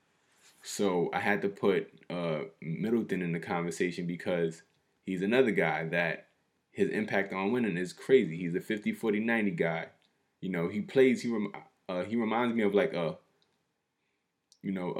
So 0.63 1.11
I 1.13 1.21
had 1.21 1.41
to 1.43 1.49
put 1.49 1.89
uh, 2.11 2.41
Middleton 2.61 3.23
in 3.23 3.33
the 3.33 3.41
conversation 3.41 4.07
because 4.07 4.63
he's 5.07 5.23
another 5.23 5.51
guy 5.51 5.87
that 5.89 6.27
his 6.73 6.89
impact 6.89 7.33
on 7.33 7.53
winning 7.53 7.77
is 7.77 7.93
crazy. 7.93 8.37
He's 8.37 8.55
a 8.55 8.61
50 8.61 8.93
40 8.93 9.21
90 9.21 9.51
guy. 9.53 9.87
You 10.41 10.51
know, 10.51 10.69
he 10.69 10.81
plays, 10.81 11.23
he, 11.23 11.31
rem- 11.31 11.53
uh, 11.89 12.03
he 12.03 12.17
reminds 12.17 12.57
me 12.57 12.63
of 12.63 12.75
like 12.75 12.95
a, 12.95 13.17
you 14.63 14.73
know, 14.73 14.93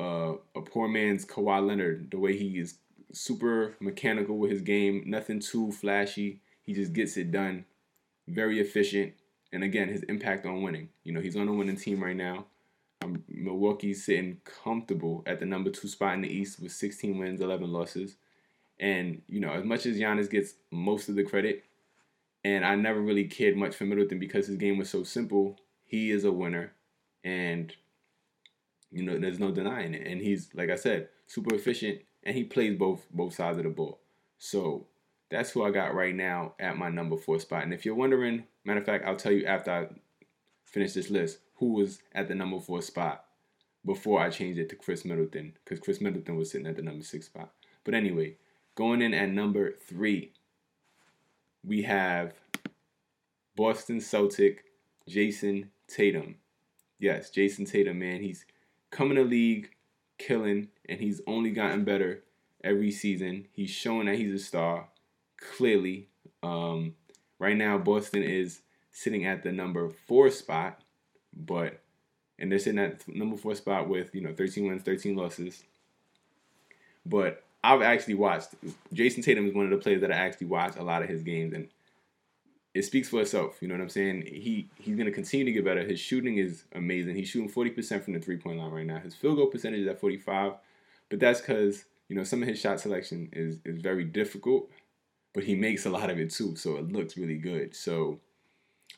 uh, 0.55 0.59
a 0.59 0.63
poor 0.63 0.87
man's 0.87 1.25
Kawhi 1.25 1.67
Leonard, 1.67 2.11
the 2.11 2.19
way 2.19 2.37
he 2.37 2.59
is 2.59 2.79
super 3.13 3.75
mechanical 3.81 4.39
with 4.39 4.51
his 4.51 4.63
game, 4.63 5.03
nothing 5.07 5.41
too 5.41 5.73
flashy. 5.73 6.41
He 6.63 6.75
just 6.75 6.93
gets 6.93 7.17
it 7.17 7.33
done, 7.33 7.65
very 8.29 8.61
efficient. 8.61 9.15
And 9.53 9.65
again, 9.65 9.89
his 9.89 10.03
impact 10.05 10.47
on 10.47 10.63
winning. 10.63 10.91
You 11.05 11.13
know, 11.13 11.21
he's 11.21 11.37
on 11.37 11.49
a 11.49 11.53
winning 11.53 11.77
team 11.77 12.03
right 12.03 12.17
now. 12.17 12.47
Um, 13.03 13.25
Milwaukee's 13.29 14.05
sitting 14.05 14.41
comfortable 14.45 15.23
at 15.27 15.41
the 15.41 15.47
number 15.47 15.71
two 15.71 15.89
spot 15.89 16.15
in 16.15 16.23
the 16.23 16.29
East 16.29 16.61
with 16.61 16.73
16 16.73 17.19
wins, 17.19 17.41
11 17.41 17.71
losses. 17.71 18.17
And, 18.83 19.23
you 19.29 19.41
know, 19.41 19.53
as 19.53 19.65
much 19.65 19.87
as 19.87 19.97
Giannis 19.97 20.29
gets 20.29 20.55
most 20.73 21.09
of 21.09 21.15
the 21.15 21.23
credit, 21.23 21.65
and 22.45 22.65
I 22.65 22.75
never 22.75 23.01
really 23.01 23.25
cared 23.25 23.57
much 23.57 23.77
for 23.77 23.85
Middleton 23.85 24.19
because 24.19 24.49
his 24.49 24.57
game 24.57 24.77
was 24.77 24.91
so 24.91 25.05
simple, 25.05 25.57
he 25.85 26.11
is 26.11 26.25
a 26.25 26.33
winner. 26.33 26.73
And, 27.23 27.73
you 28.91 29.05
know, 29.05 29.19
there's 29.19 29.39
no 29.39 29.53
denying 29.53 29.95
it. 29.95 30.07
And 30.07 30.21
he's, 30.21 30.51
like 30.55 30.69
I 30.69 30.75
said, 30.75 31.09
super 31.29 31.55
efficient 31.55 32.01
and 32.25 32.37
he 32.37 32.45
plays 32.45 32.77
both 32.77 33.07
both 33.11 33.35
sides 33.35 33.59
of 33.59 33.65
the 33.65 33.71
ball. 33.71 34.01
So 34.39 34.89
that's 35.31 35.51
who 35.51 35.65
I 35.65 35.71
got 35.71 35.95
right 35.95 36.15
now 36.15 36.55
at 36.59 36.77
my 36.77 36.89
number 36.89 37.17
four 37.17 37.39
spot. 37.39 37.63
And 37.63 37.73
if 37.73 37.87
you're 37.87 37.95
wondering, 37.95 38.45
matter 38.65 38.81
of 38.81 38.87
fact, 38.87 39.05
I'll 39.07 39.17
tell 39.17 39.33
you 39.33 39.47
after 39.47 39.71
I 39.71 39.87
finish 40.65 40.93
this 40.93 41.09
list 41.09 41.39
who 41.57 41.75
was 41.75 42.01
at 42.13 42.27
the 42.27 42.35
number 42.35 42.59
four 42.59 42.83
spot 42.83 43.25
before 43.85 44.21
I 44.21 44.31
changed 44.31 44.59
it 44.59 44.69
to 44.71 44.77
Khris 44.77 45.05
Middleton 45.05 45.53
because 45.65 45.79
Khris 45.79 46.01
Middleton 46.01 46.37
was 46.37 46.51
sitting 46.51 46.67
at 46.67 46.75
the 46.75 46.83
number 46.83 47.05
six 47.05 47.27
spot. 47.27 47.51
But 47.85 47.95
anyway, 47.95 48.37
going 48.75 49.03
in 49.03 49.15
at 49.15 49.31
number 49.31 49.73
three, 49.73 50.33
we 51.65 51.83
have 51.83 52.35
Boston 53.57 54.01
Celtic 54.01 54.65
Jayson 55.09 55.71
Tatum. 55.89 56.37
Yes, 56.99 57.31
Jayson 57.31 57.67
Tatum, 57.67 57.99
man, 57.99 58.23
he's 58.23 58.45
coming 58.91 59.17
to 59.17 59.25
league, 59.25 59.71
killing, 60.19 60.69
and 60.89 61.01
he's 61.01 61.21
only 61.27 61.51
gotten 61.51 61.85
better 61.85 62.23
every 62.63 62.91
season. 62.91 63.49
He's 63.53 63.71
showing 63.71 64.07
that 64.07 64.17
he's 64.17 64.35
a 64.35 64.45
star, 64.45 64.89
clearly. 65.37 66.09
Um, 66.43 66.95
right 67.39 67.57
now, 67.57 67.79
Boston 67.79 68.23
is 68.23 68.63
sitting 68.91 69.25
at 69.27 69.43
the 69.43 69.53
number 69.53 69.89
four 69.89 70.31
spot 70.31 70.83
but 71.35 71.81
and 72.39 72.51
they're 72.51 72.59
sitting 72.59 72.79
at 72.79 73.07
number 73.09 73.37
four 73.37 73.55
spot 73.55 73.89
with 73.89 74.15
you 74.15 74.21
know 74.21 74.33
13 74.33 74.67
wins, 74.67 74.83
13 74.83 75.17
losses. 75.17 75.65
But 77.05 77.45
I've 77.65 77.83
actually 77.83 78.15
watched 78.15 78.55
Jayson 78.93 79.23
Tatum 79.23 79.47
is 79.47 79.55
one 79.55 79.65
of 79.65 79.71
the 79.71 79.77
players 79.77 80.01
that 80.01 80.11
I 80.11 80.17
actually 80.17 80.49
watch 80.49 80.77
a 80.77 80.83
lot 80.83 81.03
of 81.03 81.09
his 81.09 81.23
games, 81.23 81.55
and 81.55 81.69
it 82.75 82.83
speaks 82.83 83.09
for 83.09 83.21
itself. 83.21 83.59
You 83.61 83.69
know 83.69 83.75
what 83.75 83.83
I'm 83.83 83.89
saying? 83.89 84.23
He 84.27 84.69
he's 84.79 84.97
gonna 84.97 85.13
continue 85.13 85.45
to 85.47 85.53
get 85.53 85.65
better. 85.65 85.85
His 85.85 86.01
shooting 86.01 86.39
is 86.39 86.65
amazing. 86.75 87.15
He's 87.15 87.29
shooting 87.29 87.51
40% 87.51 88.03
from 88.03 88.15
the 88.15 88.21
three 88.21 88.37
point 88.37 88.59
line 88.59 88.73
right 88.73 88.87
now. 88.87 88.99
His 88.99 89.15
field 89.15 89.37
goal 89.37 89.47
percentage 89.47 89.81
is 89.81 89.89
at 89.89 90.01
45, 90.01 90.55
but 91.09 91.21
that's 91.21 91.41
because 91.41 91.85
you 92.09 92.17
know 92.17 92.25
some 92.25 92.43
of 92.43 92.49
his 92.49 92.59
shot 92.59 92.81
selection 92.81 93.29
is 93.33 93.59
is 93.65 93.81
very 93.81 94.05
difficult, 94.05 94.71
but 95.33 95.45
he 95.45 95.55
makes 95.55 95.87
a 95.87 95.91
lot 95.91 96.11
of 96.11 96.19
it 96.19 96.31
too, 96.31 96.57
so 96.57 96.77
it 96.77 96.91
looks 96.93 97.17
really 97.17 97.39
good. 97.39 97.77
So 97.77 98.19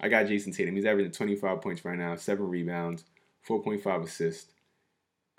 I 0.00 0.09
got 0.09 0.27
Jayson 0.27 0.53
Tatum. 0.53 0.74
He's 0.74 0.87
averaging 0.87 1.12
25 1.12 1.61
points 1.61 1.85
right 1.85 1.98
now, 1.98 2.16
seven 2.16 2.48
rebounds, 2.48 3.05
4.5 3.48 4.05
assists, 4.05 4.53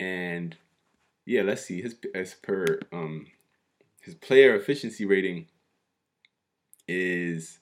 and 0.00 0.56
yeah, 1.26 1.42
let's 1.42 1.64
see. 1.64 1.82
His 1.82 1.96
as 2.14 2.34
per 2.34 2.78
um 2.92 3.26
his 4.00 4.14
player 4.14 4.54
efficiency 4.54 5.04
rating 5.04 5.46
is 6.88 7.58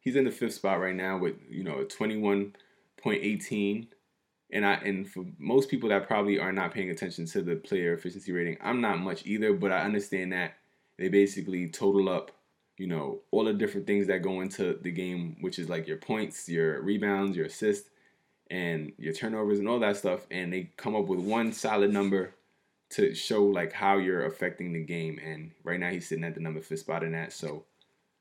he's 0.00 0.16
in 0.16 0.24
the 0.24 0.30
fifth 0.30 0.54
spot 0.54 0.80
right 0.80 0.94
now 0.94 1.16
with 1.16 1.36
you 1.48 1.62
know 1.62 1.78
a 1.78 1.84
21.18 1.84 3.86
and 4.52 4.66
I 4.66 4.72
and 4.74 5.08
for 5.08 5.24
most 5.38 5.70
people 5.70 5.88
that 5.90 6.08
probably 6.08 6.40
are 6.40 6.52
not 6.52 6.72
paying 6.72 6.90
attention 6.90 7.26
to 7.26 7.42
the 7.42 7.56
player 7.56 7.94
efficiency 7.94 8.32
rating, 8.32 8.58
I'm 8.60 8.80
not 8.80 8.98
much 8.98 9.24
either, 9.24 9.54
but 9.54 9.70
I 9.70 9.82
understand 9.82 10.32
that 10.32 10.54
they 10.98 11.08
basically 11.08 11.68
total 11.68 12.08
up, 12.08 12.32
you 12.76 12.88
know, 12.88 13.20
all 13.30 13.44
the 13.44 13.52
different 13.52 13.86
things 13.86 14.08
that 14.08 14.22
go 14.22 14.40
into 14.40 14.78
the 14.82 14.90
game, 14.90 15.36
which 15.40 15.60
is 15.60 15.68
like 15.68 15.86
your 15.86 15.96
points, 15.96 16.48
your 16.48 16.82
rebounds, 16.82 17.36
your 17.36 17.46
assists, 17.46 17.88
and 18.50 18.92
your 18.98 19.12
turnovers 19.12 19.60
and 19.60 19.68
all 19.68 19.80
that 19.80 19.96
stuff, 19.96 20.26
and 20.30 20.52
they 20.52 20.70
come 20.76 20.94
up 20.94 21.06
with 21.06 21.20
one 21.20 21.52
solid 21.52 21.92
number 21.92 22.34
to 22.94 23.14
show 23.14 23.44
like 23.44 23.72
how 23.72 23.98
you're 23.98 24.26
affecting 24.26 24.72
the 24.72 24.82
game. 24.82 25.18
And 25.24 25.50
right 25.64 25.80
now 25.80 25.90
he's 25.90 26.08
sitting 26.08 26.24
at 26.24 26.34
the 26.34 26.40
number 26.40 26.60
fifth 26.60 26.80
spot 26.80 27.02
in 27.02 27.12
that. 27.12 27.32
So 27.32 27.64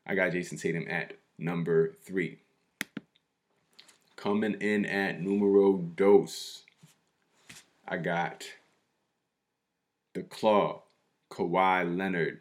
I 0.06 0.16
got 0.16 0.32
Jayson 0.32 0.60
Tatum 0.60 0.86
at 0.90 1.14
number 1.38 1.96
three. 2.04 2.40
Coming 4.16 4.56
in 4.62 4.86
at 4.86 5.22
numero 5.22 5.78
dos, 5.78 6.64
I 7.88 7.98
got 7.98 8.46
the 10.14 10.24
Claw, 10.24 10.84
Kawhi 11.30 11.98
Leonard 11.98 12.40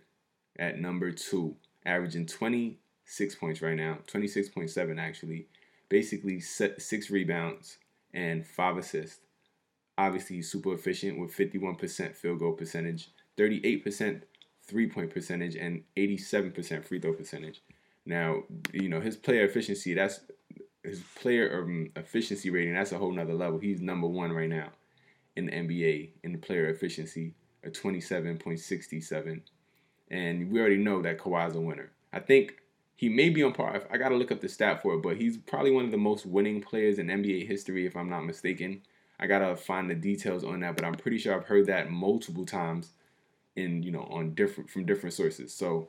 at 0.59 0.79
number 0.79 1.11
two, 1.11 1.57
averaging 1.85 2.27
26 2.27 3.35
points 3.35 3.61
right 3.61 3.77
now, 3.77 3.99
26.7 4.07 4.99
actually. 4.99 5.49
Basically, 5.89 6.41
six 6.41 7.11
rebounds 7.11 7.77
and 8.15 8.47
five 8.47 8.79
assists. 8.79 9.21
Obviously, 9.99 10.43
super 10.43 10.75
efficient 10.75 11.19
with 11.19 11.37
51% 11.37 12.17
field 12.17 12.39
goal 12.39 12.53
percentage, 12.53 13.11
38% 13.37 14.23
three 14.65 14.89
point 14.89 15.11
percentage, 15.11 15.57
and 15.57 15.83
87% 15.97 16.85
free 16.85 17.01
throw 17.01 17.13
percentage. 17.13 17.63
Now, 18.07 18.43
you 18.73 18.89
know, 18.89 19.01
his 19.01 19.17
player 19.17 19.45
efficiency, 19.45 19.95
that's 19.95 20.21
his 20.83 21.03
player 21.15 21.63
um, 21.63 21.91
efficiency 21.97 22.51
rating, 22.51 22.75
that's 22.75 22.93
a 22.93 22.99
whole 22.99 23.13
nother 23.13 23.35
level. 23.35 23.59
He's 23.59 23.81
number 23.81 24.07
one 24.07 24.33
right 24.33 24.49
now 24.49 24.69
in 25.37 25.47
the 25.47 25.53
NBA 25.53 26.11
in 26.25 26.33
the 26.33 26.39
player 26.39 26.69
efficiency, 26.69 27.35
a 27.65 27.71
27.67. 27.71 29.41
And 30.11 30.51
we 30.51 30.61
already 30.61 30.77
know 30.77 31.01
that 31.03 31.19
Kawhi's 31.19 31.55
a 31.55 31.61
winner. 31.61 31.93
I 32.13 32.21
think 32.21 32.57
he 32.97 33.09
may 33.09 33.31
be 33.31 33.43
on 33.43 33.53
par. 33.53 33.83
I 33.91 33.97
got 33.97 34.11
to 34.11 34.17
look 34.17 34.31
up 34.31 34.41
the 34.41 34.49
stat 34.49 34.83
for 34.83 34.95
it, 34.95 35.03
but 35.03 35.17
he's 35.17 35.39
probably 35.39 35.71
one 35.71 35.85
of 35.85 35.91
the 35.91 35.97
most 35.97 36.27
winning 36.27 36.61
players 36.61 36.99
in 36.99 37.07
NBA 37.07 37.47
history, 37.47 37.87
if 37.87 37.97
I'm 37.97 38.11
not 38.11 38.27
mistaken. 38.27 38.83
I 39.23 39.29
gotta 39.29 39.57
find 39.57 39.89
the 39.89 39.95
details 39.95 40.43
on 40.43 40.61
that, 40.61 40.75
but 40.75 40.85
I'm 40.85 40.95
pretty 40.95 41.17
sure 41.17 41.33
I've 41.33 41.47
heard 41.47 41.67
that 41.67 41.91
multiple 41.91 42.45
times 42.45 42.91
in 43.55 43.83
you 43.85 43.93
know 43.93 44.09
on 44.11 44.35
different 44.35 44.69
from 44.69 44.85
different 44.85 45.15
sources. 45.15 45.55
So 45.55 45.89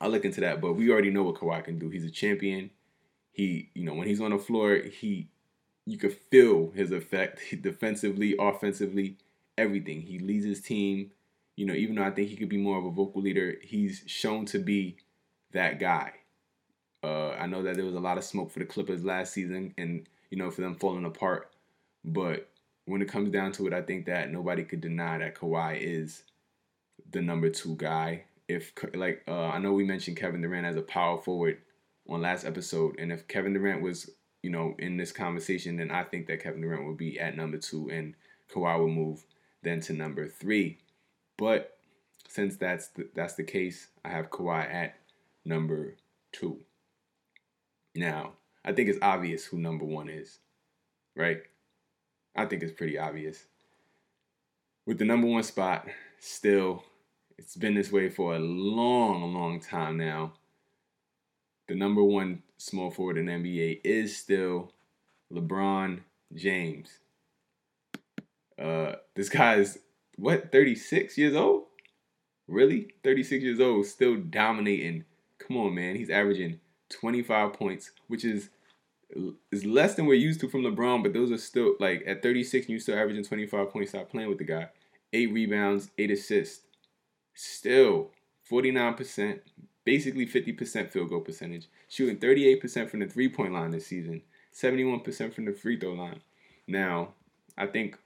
I'll 0.00 0.10
look 0.10 0.24
into 0.24 0.40
that. 0.42 0.60
But 0.60 0.74
we 0.74 0.90
already 0.90 1.10
know 1.10 1.24
what 1.24 1.36
Kawhi 1.36 1.64
can 1.64 1.78
do. 1.78 1.88
He's 1.88 2.04
a 2.04 2.10
champion. 2.10 2.70
He, 3.32 3.70
you 3.74 3.84
know, 3.84 3.94
when 3.94 4.06
he's 4.06 4.20
on 4.20 4.30
the 4.30 4.38
floor, 4.38 4.76
he 4.76 5.28
you 5.86 5.98
could 5.98 6.14
feel 6.14 6.70
his 6.70 6.92
effect 6.92 7.40
defensively, 7.62 8.36
offensively, 8.38 9.16
everything. 9.58 10.02
He 10.02 10.20
leads 10.20 10.44
his 10.44 10.60
team. 10.60 11.10
You 11.56 11.66
know, 11.66 11.74
even 11.74 11.96
though 11.96 12.04
I 12.04 12.10
think 12.10 12.28
he 12.28 12.36
could 12.36 12.48
be 12.48 12.58
more 12.58 12.78
of 12.78 12.84
a 12.84 12.90
vocal 12.90 13.22
leader, 13.22 13.56
he's 13.62 14.04
shown 14.06 14.44
to 14.46 14.60
be 14.60 14.98
that 15.52 15.80
guy. 15.80 16.12
Uh, 17.02 17.30
I 17.30 17.46
know 17.46 17.62
that 17.62 17.76
there 17.76 17.84
was 17.84 17.94
a 17.94 18.00
lot 18.00 18.18
of 18.18 18.24
smoke 18.24 18.50
for 18.52 18.58
the 18.58 18.66
Clippers 18.66 19.04
last 19.04 19.32
season, 19.32 19.74
and 19.78 20.06
you 20.30 20.36
know, 20.36 20.50
for 20.50 20.60
them 20.60 20.76
falling 20.76 21.04
apart. 21.04 21.50
But 22.06 22.48
when 22.86 23.02
it 23.02 23.08
comes 23.08 23.30
down 23.30 23.52
to 23.52 23.66
it, 23.66 23.74
I 23.74 23.82
think 23.82 24.06
that 24.06 24.30
nobody 24.30 24.64
could 24.64 24.80
deny 24.80 25.18
that 25.18 25.34
Kawhi 25.34 25.78
is 25.80 26.22
the 27.10 27.20
number 27.20 27.50
two 27.50 27.76
guy 27.76 28.24
if 28.48 28.72
like 28.94 29.22
uh, 29.26 29.48
I 29.48 29.58
know 29.58 29.72
we 29.72 29.84
mentioned 29.84 30.16
Kevin 30.16 30.40
Durant 30.40 30.66
as 30.66 30.76
a 30.76 30.82
power 30.82 31.18
forward 31.18 31.58
on 32.08 32.22
last 32.22 32.44
episode, 32.44 32.98
and 32.98 33.12
if 33.12 33.26
Kevin 33.26 33.52
Durant 33.52 33.82
was 33.82 34.10
you 34.42 34.50
know 34.50 34.74
in 34.78 34.96
this 34.96 35.12
conversation, 35.12 35.76
then 35.76 35.90
I 35.90 36.04
think 36.04 36.26
that 36.28 36.42
Kevin 36.42 36.60
Durant 36.60 36.86
would 36.86 36.96
be 36.96 37.18
at 37.18 37.36
number 37.36 37.58
two, 37.58 37.90
and 37.90 38.14
Kawhi 38.52 38.78
will 38.78 38.88
move 38.88 39.24
then 39.62 39.80
to 39.82 39.92
number 39.92 40.28
three. 40.28 40.78
But 41.36 41.76
since 42.28 42.56
that's 42.56 42.88
the, 42.88 43.08
that's 43.14 43.34
the 43.34 43.44
case, 43.44 43.88
I 44.04 44.10
have 44.10 44.30
Kawhi 44.30 44.72
at 44.72 44.96
number 45.44 45.96
two. 46.32 46.58
Now 47.94 48.34
I 48.64 48.72
think 48.72 48.88
it's 48.88 48.98
obvious 49.02 49.44
who 49.44 49.58
number 49.58 49.84
one 49.84 50.08
is, 50.08 50.38
right? 51.16 51.42
I 52.36 52.44
think 52.44 52.62
it's 52.62 52.72
pretty 52.72 52.98
obvious. 52.98 53.46
With 54.86 54.98
the 54.98 55.04
number 55.04 55.26
one 55.26 55.42
spot 55.42 55.88
still 56.18 56.84
it's 57.38 57.56
been 57.56 57.74
this 57.74 57.92
way 57.92 58.08
for 58.08 58.34
a 58.34 58.38
long, 58.38 59.34
long 59.34 59.60
time 59.60 59.98
now. 59.98 60.32
The 61.68 61.74
number 61.74 62.02
one 62.02 62.42
small 62.56 62.90
forward 62.90 63.18
in 63.18 63.26
NBA 63.26 63.80
is 63.84 64.16
still 64.16 64.72
LeBron 65.32 66.00
James. 66.34 66.98
Uh, 68.58 68.94
this 69.14 69.28
guy 69.28 69.56
is 69.56 69.78
what 70.16 70.50
36 70.50 71.18
years 71.18 71.34
old? 71.34 71.64
Really? 72.48 72.94
36 73.04 73.42
years 73.42 73.60
old, 73.60 73.86
still 73.86 74.16
dominating. 74.16 75.04
Come 75.38 75.58
on, 75.58 75.74
man. 75.74 75.96
He's 75.96 76.10
averaging 76.10 76.60
25 76.88 77.52
points, 77.52 77.90
which 78.06 78.24
is 78.24 78.48
is 79.52 79.64
less 79.64 79.94
than 79.94 80.06
we're 80.06 80.14
used 80.14 80.40
to 80.40 80.48
from 80.48 80.62
LeBron, 80.62 81.02
but 81.02 81.12
those 81.12 81.30
are 81.30 81.38
still 81.38 81.76
like 81.78 82.02
at 82.06 82.22
36 82.22 82.68
you 82.68 82.78
still 82.78 82.98
averaging 82.98 83.24
25 83.24 83.70
points. 83.70 83.90
Stop 83.90 84.10
playing 84.10 84.28
with 84.28 84.38
the 84.38 84.44
guy. 84.44 84.68
Eight 85.12 85.32
rebounds, 85.32 85.90
eight 85.98 86.10
assists 86.10 86.66
still 87.36 88.10
49%, 88.50 89.40
basically 89.84 90.26
50% 90.26 90.90
field 90.90 91.10
goal 91.10 91.20
percentage, 91.20 91.68
shooting 91.88 92.16
38% 92.16 92.90
from 92.90 93.00
the 93.00 93.06
three 93.06 93.28
point 93.28 93.52
line 93.52 93.70
this 93.70 93.86
season, 93.86 94.22
71% 94.54 95.32
from 95.32 95.44
the 95.44 95.52
free 95.52 95.78
throw 95.78 95.92
line. 95.92 96.20
Now, 96.66 97.10
I 97.56 97.66
think 97.66 97.96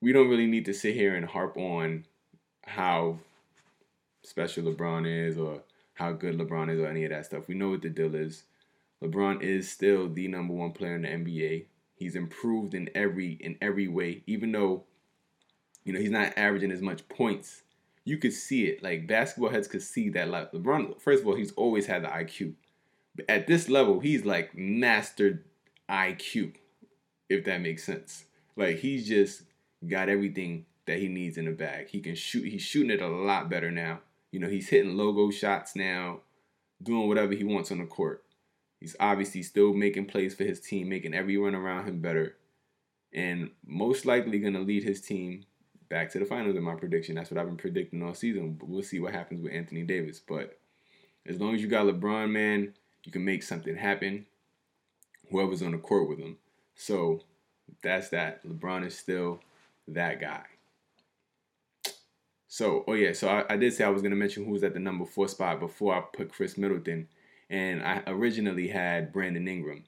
we 0.00 0.12
don't 0.12 0.28
really 0.28 0.46
need 0.46 0.64
to 0.66 0.74
sit 0.74 0.94
here 0.94 1.14
and 1.14 1.26
harp 1.26 1.56
on 1.56 2.04
how 2.66 3.18
special 4.22 4.64
LeBron 4.64 5.06
is 5.06 5.38
or 5.38 5.62
how 5.94 6.12
good 6.12 6.38
LeBron 6.38 6.72
is 6.72 6.80
or 6.80 6.86
any 6.86 7.04
of 7.04 7.10
that 7.10 7.26
stuff. 7.26 7.48
We 7.48 7.54
know 7.54 7.70
what 7.70 7.82
the 7.82 7.90
deal 7.90 8.14
is. 8.14 8.44
LeBron 9.02 9.42
is 9.42 9.70
still 9.70 10.08
the 10.08 10.28
number 10.28 10.52
one 10.52 10.72
player 10.72 10.96
in 10.96 11.02
the 11.02 11.08
NBA. 11.08 11.66
He's 11.94 12.14
improved 12.14 12.74
in 12.74 12.90
every 12.94 13.32
in 13.32 13.56
every 13.60 13.88
way, 13.88 14.22
even 14.26 14.52
though 14.52 14.84
you 15.84 15.92
know, 15.92 16.00
he's 16.00 16.10
not 16.10 16.36
averaging 16.36 16.70
as 16.70 16.82
much 16.82 17.08
points. 17.08 17.62
You 18.04 18.18
could 18.18 18.32
see 18.32 18.66
it. 18.66 18.82
Like 18.82 19.06
basketball 19.06 19.50
heads 19.50 19.68
could 19.68 19.82
see 19.82 20.08
that. 20.10 20.28
Like 20.28 20.52
LeBron, 20.52 21.00
first 21.00 21.22
of 21.22 21.28
all, 21.28 21.34
he's 21.34 21.52
always 21.52 21.86
had 21.86 22.04
the 22.04 22.08
IQ. 22.08 22.54
But 23.14 23.28
at 23.28 23.46
this 23.46 23.68
level, 23.68 24.00
he's 24.00 24.24
like 24.24 24.56
mastered 24.56 25.44
IQ, 25.88 26.54
if 27.28 27.44
that 27.44 27.60
makes 27.60 27.84
sense. 27.84 28.24
Like 28.56 28.78
he's 28.78 29.08
just 29.08 29.42
got 29.86 30.08
everything 30.08 30.66
that 30.86 30.98
he 30.98 31.08
needs 31.08 31.38
in 31.38 31.46
the 31.46 31.52
bag. 31.52 31.88
He 31.88 32.00
can 32.00 32.14
shoot. 32.14 32.44
He's 32.44 32.62
shooting 32.62 32.90
it 32.90 33.02
a 33.02 33.08
lot 33.08 33.50
better 33.50 33.70
now. 33.70 34.00
You 34.30 34.40
know, 34.40 34.48
he's 34.48 34.68
hitting 34.68 34.96
logo 34.96 35.30
shots 35.30 35.74
now, 35.74 36.20
doing 36.82 37.08
whatever 37.08 37.34
he 37.34 37.44
wants 37.44 37.72
on 37.72 37.78
the 37.78 37.86
court. 37.86 38.22
He's 38.80 38.96
obviously 38.98 39.42
still 39.42 39.74
making 39.74 40.06
plays 40.06 40.34
for 40.34 40.44
his 40.44 40.60
team, 40.60 40.88
making 40.88 41.14
everyone 41.14 41.54
around 41.54 41.86
him 41.86 42.00
better, 42.00 42.36
and 43.12 43.50
most 43.66 44.06
likely 44.06 44.38
going 44.38 44.54
to 44.54 44.60
lead 44.60 44.82
his 44.82 45.02
team 45.02 45.44
back 45.90 46.10
to 46.12 46.18
the 46.18 46.24
finals 46.24 46.56
in 46.56 46.62
my 46.62 46.74
prediction. 46.74 47.14
That's 47.14 47.30
what 47.30 47.38
I've 47.38 47.46
been 47.46 47.56
predicting 47.56 48.02
all 48.02 48.14
season. 48.14 48.54
But 48.54 48.68
we'll 48.68 48.82
see 48.82 49.00
what 49.00 49.12
happens 49.12 49.42
with 49.42 49.52
Anthony 49.52 49.82
Davis. 49.82 50.18
But 50.18 50.58
as 51.26 51.38
long 51.38 51.54
as 51.54 51.60
you 51.60 51.68
got 51.68 51.86
LeBron, 51.86 52.30
man, 52.30 52.72
you 53.04 53.12
can 53.12 53.24
make 53.24 53.42
something 53.42 53.76
happen. 53.76 54.26
Whoever's 55.30 55.62
on 55.62 55.72
the 55.72 55.78
court 55.78 56.08
with 56.08 56.18
him. 56.18 56.38
So 56.74 57.20
that's 57.82 58.08
that. 58.08 58.44
LeBron 58.46 58.86
is 58.86 58.96
still 58.96 59.40
that 59.88 60.20
guy. 60.20 60.42
So, 62.48 62.84
oh 62.88 62.94
yeah, 62.94 63.12
so 63.12 63.28
I, 63.28 63.44
I 63.50 63.56
did 63.56 63.72
say 63.72 63.84
I 63.84 63.90
was 63.90 64.02
gonna 64.02 64.16
mention 64.16 64.44
who 64.44 64.50
was 64.50 64.64
at 64.64 64.74
the 64.74 64.80
number 64.80 65.04
four 65.04 65.28
spot 65.28 65.60
before 65.60 65.94
I 65.94 66.00
put 66.00 66.32
Khris 66.32 66.58
Middleton, 66.58 67.06
and 67.50 67.82
I 67.82 68.02
originally 68.06 68.68
had 68.68 69.12
Brandon 69.12 69.46
Ingram. 69.46 69.84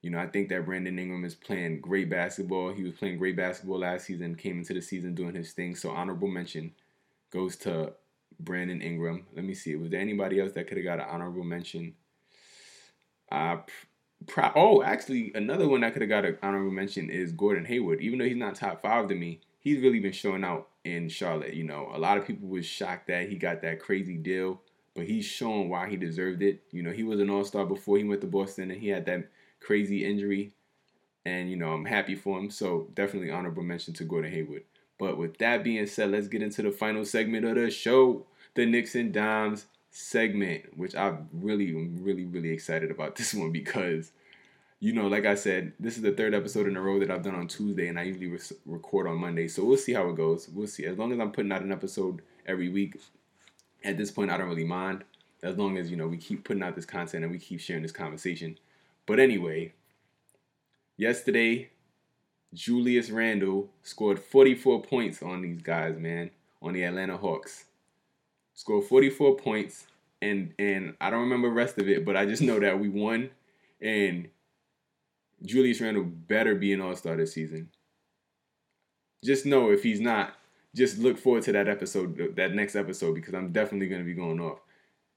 You 0.00 0.10
know, 0.10 0.18
I 0.18 0.28
think 0.28 0.48
that 0.48 0.64
Brandon 0.64 0.98
Ingram 0.98 1.24
is 1.24 1.34
playing 1.34 1.80
great 1.80 2.08
basketball. 2.08 2.72
He 2.72 2.84
was 2.84 2.94
playing 2.94 3.18
great 3.18 3.36
basketball 3.36 3.80
last 3.80 4.06
season, 4.06 4.34
came 4.34 4.58
into 4.58 4.72
the 4.72 4.80
season 4.80 5.14
doing 5.14 5.34
his 5.34 5.52
thing. 5.52 5.74
So 5.74 5.90
honorable 5.90 6.28
mention 6.28 6.72
goes 7.30 7.56
to 7.56 7.92
Brandon 8.38 8.80
Ingram. 8.80 9.26
Let 9.34 9.44
me 9.44 9.54
see. 9.54 9.76
Was 9.76 9.90
there 9.90 10.00
anybody 10.00 10.40
else 10.40 10.52
that 10.52 10.68
could 10.68 10.78
have 10.78 10.86
got 10.86 11.00
an 11.00 11.06
honorable 11.10 11.44
mention? 11.44 11.94
Uh, 13.30 13.58
pro- 14.26 14.52
oh, 14.54 14.82
actually, 14.82 15.32
another 15.34 15.68
one 15.68 15.82
that 15.82 15.92
could 15.92 16.02
have 16.02 16.08
got 16.08 16.24
an 16.24 16.38
honorable 16.42 16.70
mention 16.70 17.10
is 17.10 17.32
Gordon 17.32 17.66
Hayward. 17.66 18.00
Even 18.00 18.18
though 18.18 18.24
he's 18.24 18.36
not 18.36 18.54
top 18.54 18.80
five 18.80 19.08
to 19.08 19.14
me, 19.14 19.40
he's 19.60 19.82
really 19.82 20.00
been 20.00 20.12
showing 20.12 20.44
out 20.44 20.68
in 20.84 21.08
Charlotte. 21.08 21.54
You 21.54 21.64
know, 21.64 21.90
a 21.92 21.98
lot 21.98 22.16
of 22.16 22.26
people 22.26 22.48
was 22.48 22.64
shocked 22.64 23.08
that 23.08 23.28
he 23.28 23.36
got 23.36 23.62
that 23.62 23.80
crazy 23.80 24.16
deal, 24.16 24.62
but 25.00 25.08
he's 25.08 25.24
shown 25.24 25.70
why 25.70 25.88
he 25.88 25.96
deserved 25.96 26.42
it. 26.42 26.60
You 26.72 26.82
know, 26.82 26.90
he 26.90 27.04
was 27.04 27.20
an 27.20 27.30
All 27.30 27.42
Star 27.42 27.64
before 27.64 27.96
he 27.96 28.04
went 28.04 28.20
to 28.20 28.26
Boston, 28.26 28.70
and 28.70 28.78
he 28.78 28.88
had 28.88 29.06
that 29.06 29.30
crazy 29.58 30.04
injury. 30.04 30.52
And 31.24 31.50
you 31.50 31.56
know, 31.56 31.72
I'm 31.72 31.86
happy 31.86 32.14
for 32.14 32.38
him. 32.38 32.50
So 32.50 32.88
definitely 32.92 33.30
honorable 33.30 33.62
mention 33.62 33.94
to 33.94 34.04
Gordon 34.04 34.30
Hayward. 34.30 34.64
But 34.98 35.16
with 35.16 35.38
that 35.38 35.64
being 35.64 35.86
said, 35.86 36.10
let's 36.10 36.28
get 36.28 36.42
into 36.42 36.60
the 36.60 36.70
final 36.70 37.06
segment 37.06 37.46
of 37.46 37.54
the 37.54 37.70
show, 37.70 38.26
the 38.52 38.66
Knicks 38.66 38.94
and 38.94 39.10
Dimes 39.10 39.64
segment, 39.90 40.76
which 40.76 40.94
I'm 40.94 41.30
really, 41.32 41.72
really, 41.72 42.26
really 42.26 42.50
excited 42.50 42.90
about 42.90 43.16
this 43.16 43.32
one 43.32 43.52
because, 43.52 44.12
you 44.80 44.92
know, 44.92 45.06
like 45.06 45.24
I 45.24 45.34
said, 45.34 45.72
this 45.80 45.96
is 45.96 46.02
the 46.02 46.12
third 46.12 46.34
episode 46.34 46.68
in 46.68 46.76
a 46.76 46.82
row 46.82 47.00
that 47.00 47.10
I've 47.10 47.22
done 47.22 47.36
on 47.36 47.48
Tuesday, 47.48 47.88
and 47.88 47.98
I 47.98 48.02
usually 48.02 48.26
re- 48.26 48.38
record 48.66 49.06
on 49.06 49.16
Monday. 49.16 49.48
So 49.48 49.64
we'll 49.64 49.78
see 49.78 49.94
how 49.94 50.10
it 50.10 50.16
goes. 50.16 50.50
We'll 50.50 50.66
see. 50.66 50.84
As 50.84 50.98
long 50.98 51.10
as 51.10 51.20
I'm 51.20 51.32
putting 51.32 51.52
out 51.52 51.62
an 51.62 51.72
episode 51.72 52.20
every 52.44 52.68
week, 52.68 52.96
at 53.84 53.96
this 53.96 54.10
point, 54.10 54.30
I 54.30 54.36
don't 54.36 54.48
really 54.48 54.64
mind. 54.64 55.04
As 55.42 55.56
long 55.56 55.78
as, 55.78 55.90
you 55.90 55.96
know, 55.96 56.06
we 56.06 56.18
keep 56.18 56.44
putting 56.44 56.62
out 56.62 56.74
this 56.76 56.84
content 56.84 57.24
and 57.24 57.32
we 57.32 57.38
keep 57.38 57.60
sharing 57.60 57.82
this 57.82 57.92
conversation. 57.92 58.58
But 59.06 59.18
anyway, 59.18 59.72
yesterday, 60.98 61.70
Julius 62.52 63.10
Randle 63.10 63.70
scored 63.82 64.18
44 64.18 64.82
points 64.82 65.22
on 65.22 65.40
these 65.40 65.62
guys, 65.62 65.98
man, 65.98 66.30
on 66.60 66.74
the 66.74 66.84
Atlanta 66.84 67.16
Hawks 67.16 67.64
scored 68.60 68.84
44 68.84 69.36
points, 69.36 69.86
and 70.20 70.52
and 70.58 70.94
I 71.00 71.08
don't 71.08 71.20
remember 71.20 71.48
the 71.48 71.54
rest 71.54 71.78
of 71.78 71.88
it, 71.88 72.04
but 72.04 72.14
I 72.16 72.26
just 72.26 72.42
know 72.42 72.60
that 72.60 72.78
we 72.78 72.90
won, 72.90 73.30
and 73.80 74.28
Julius 75.42 75.80
Randle 75.80 76.04
better 76.04 76.54
be 76.54 76.74
an 76.74 76.82
All 76.82 76.94
Star 76.94 77.16
this 77.16 77.32
season. 77.32 77.70
Just 79.24 79.46
know 79.46 79.70
if 79.70 79.82
he's 79.82 80.00
not, 80.00 80.34
just 80.74 80.98
look 80.98 81.18
forward 81.18 81.42
to 81.44 81.52
that 81.52 81.68
episode, 81.68 82.36
that 82.36 82.54
next 82.54 82.76
episode, 82.76 83.14
because 83.14 83.34
I'm 83.34 83.52
definitely 83.52 83.88
gonna 83.88 84.04
be 84.04 84.14
going 84.14 84.40
off. 84.40 84.60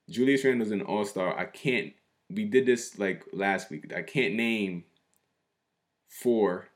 Julius 0.09 0.43
Randle's 0.43 0.71
an 0.71 0.81
All 0.81 1.05
Star. 1.05 1.37
I 1.37 1.45
can't. 1.45 1.93
We 2.29 2.45
did 2.45 2.65
this 2.65 2.97
like 2.97 3.23
last 3.31 3.69
week. 3.69 3.93
I 3.95 4.01
can't 4.01 4.33
name 4.35 4.85
four 6.07 6.67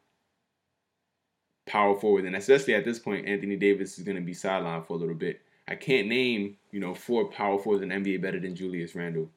power 1.65 1.99
forwards, 1.99 2.27
and 2.27 2.35
especially 2.35 2.75
at 2.75 2.85
this 2.85 2.99
point, 2.99 3.27
Anthony 3.27 3.55
Davis 3.55 3.97
is 3.97 4.03
gonna 4.03 4.21
be 4.21 4.33
sidelined 4.33 4.85
for 4.85 4.93
a 4.93 4.97
little 4.97 5.15
bit. 5.15 5.41
I 5.67 5.75
can't 5.75 6.07
name, 6.07 6.57
you 6.71 6.79
know, 6.79 6.93
four 6.93 7.25
power 7.25 7.59
forwards 7.59 7.83
in 7.83 7.89
NBA 7.89 8.21
better 8.21 8.39
than 8.39 8.55
Julius 8.55 8.95
Randle. 8.95 9.29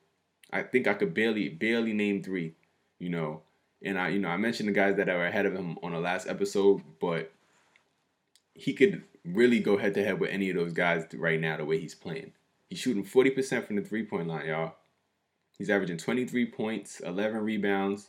I 0.53 0.62
think 0.62 0.87
I 0.87 0.94
could 0.94 1.14
barely, 1.14 1.48
barely 1.48 1.92
name 1.92 2.22
three, 2.22 2.55
you 2.98 3.09
know. 3.09 3.42
And 3.83 3.98
I, 3.98 4.09
you 4.09 4.18
know, 4.18 4.29
I 4.29 4.37
mentioned 4.37 4.68
the 4.68 4.72
guys 4.72 4.96
that 4.96 5.09
are 5.09 5.26
ahead 5.26 5.46
of 5.46 5.55
him 5.55 5.79
on 5.83 5.92
the 5.92 6.00
last 6.00 6.29
episode, 6.29 6.83
but 7.00 7.33
he 8.55 8.74
could 8.74 9.03
really 9.24 9.61
go 9.61 9.76
head 9.76 9.94
to 9.94 10.04
head 10.04 10.20
with 10.20 10.30
any 10.30 10.50
of 10.50 10.56
those 10.56 10.72
guys 10.72 11.06
right 11.14 11.40
now 11.40 11.56
the 11.56 11.64
way 11.64 11.78
he's 11.78 11.94
playing. 11.94 12.33
He's 12.68 12.78
shooting 12.78 13.04
40% 13.04 13.66
from 13.66 13.76
the 13.76 13.83
three 13.83 14.04
point 14.04 14.28
line, 14.28 14.46
y'all. 14.46 14.74
He's 15.59 15.70
averaging 15.70 15.98
23 15.98 16.46
points, 16.46 17.00
11 17.00 17.42
rebounds. 17.42 18.09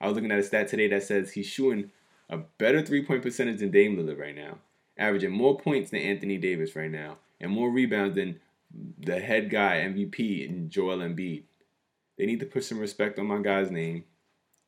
I 0.00 0.06
was 0.06 0.14
looking 0.14 0.30
at 0.30 0.38
a 0.38 0.42
stat 0.42 0.68
today 0.68 0.88
that 0.88 1.02
says 1.02 1.32
he's 1.32 1.46
shooting 1.46 1.90
a 2.28 2.38
better 2.38 2.82
three 2.82 3.04
point 3.04 3.22
percentage 3.22 3.60
than 3.60 3.70
Dame 3.70 3.96
Lillard 3.96 4.18
right 4.18 4.34
now, 4.34 4.58
averaging 4.96 5.32
more 5.32 5.58
points 5.58 5.90
than 5.90 6.00
Anthony 6.00 6.38
Davis 6.38 6.76
right 6.76 6.90
now, 6.90 7.18
and 7.40 7.50
more 7.50 7.70
rebounds 7.70 8.16
than 8.16 8.40
the 8.98 9.20
head 9.20 9.50
guy, 9.50 9.80
MVP, 9.80 10.48
and 10.48 10.70
Joel 10.70 10.98
Embiid. 10.98 11.42
They 12.16 12.26
need 12.26 12.40
to 12.40 12.46
put 12.46 12.64
some 12.64 12.78
respect 12.78 13.18
on 13.18 13.26
my 13.26 13.40
guy's 13.40 13.70
name. 13.70 14.04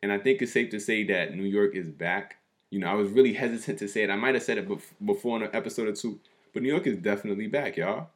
And 0.03 0.13
I 0.13 0.19
think 0.19 0.43
it's 0.43 0.53
safe 0.53 0.71
to 0.71 0.81
say 0.81 1.05
that 1.05 1.35
New 1.35 1.45
York 1.45 1.75
is 1.75 1.89
back. 1.89 2.37
You 2.75 2.81
know, 2.81 2.89
I 2.89 2.95
was 2.95 3.13
really 3.13 3.35
hesitant 3.35 3.79
to 3.79 3.87
say 3.87 4.03
it. 4.03 4.11
I 4.11 4.17
might 4.17 4.35
have 4.35 4.43
said 4.43 4.59
it 4.59 4.69
before 5.07 5.37
in 5.37 5.45
an 5.45 5.51
episode 5.53 5.87
or 5.87 5.93
two, 5.93 6.19
but 6.53 6.61
New 6.61 6.71
York 6.71 6.89
is 6.89 6.97
definitely 6.97 7.47
back, 7.47 7.77
y'all. 7.77 8.09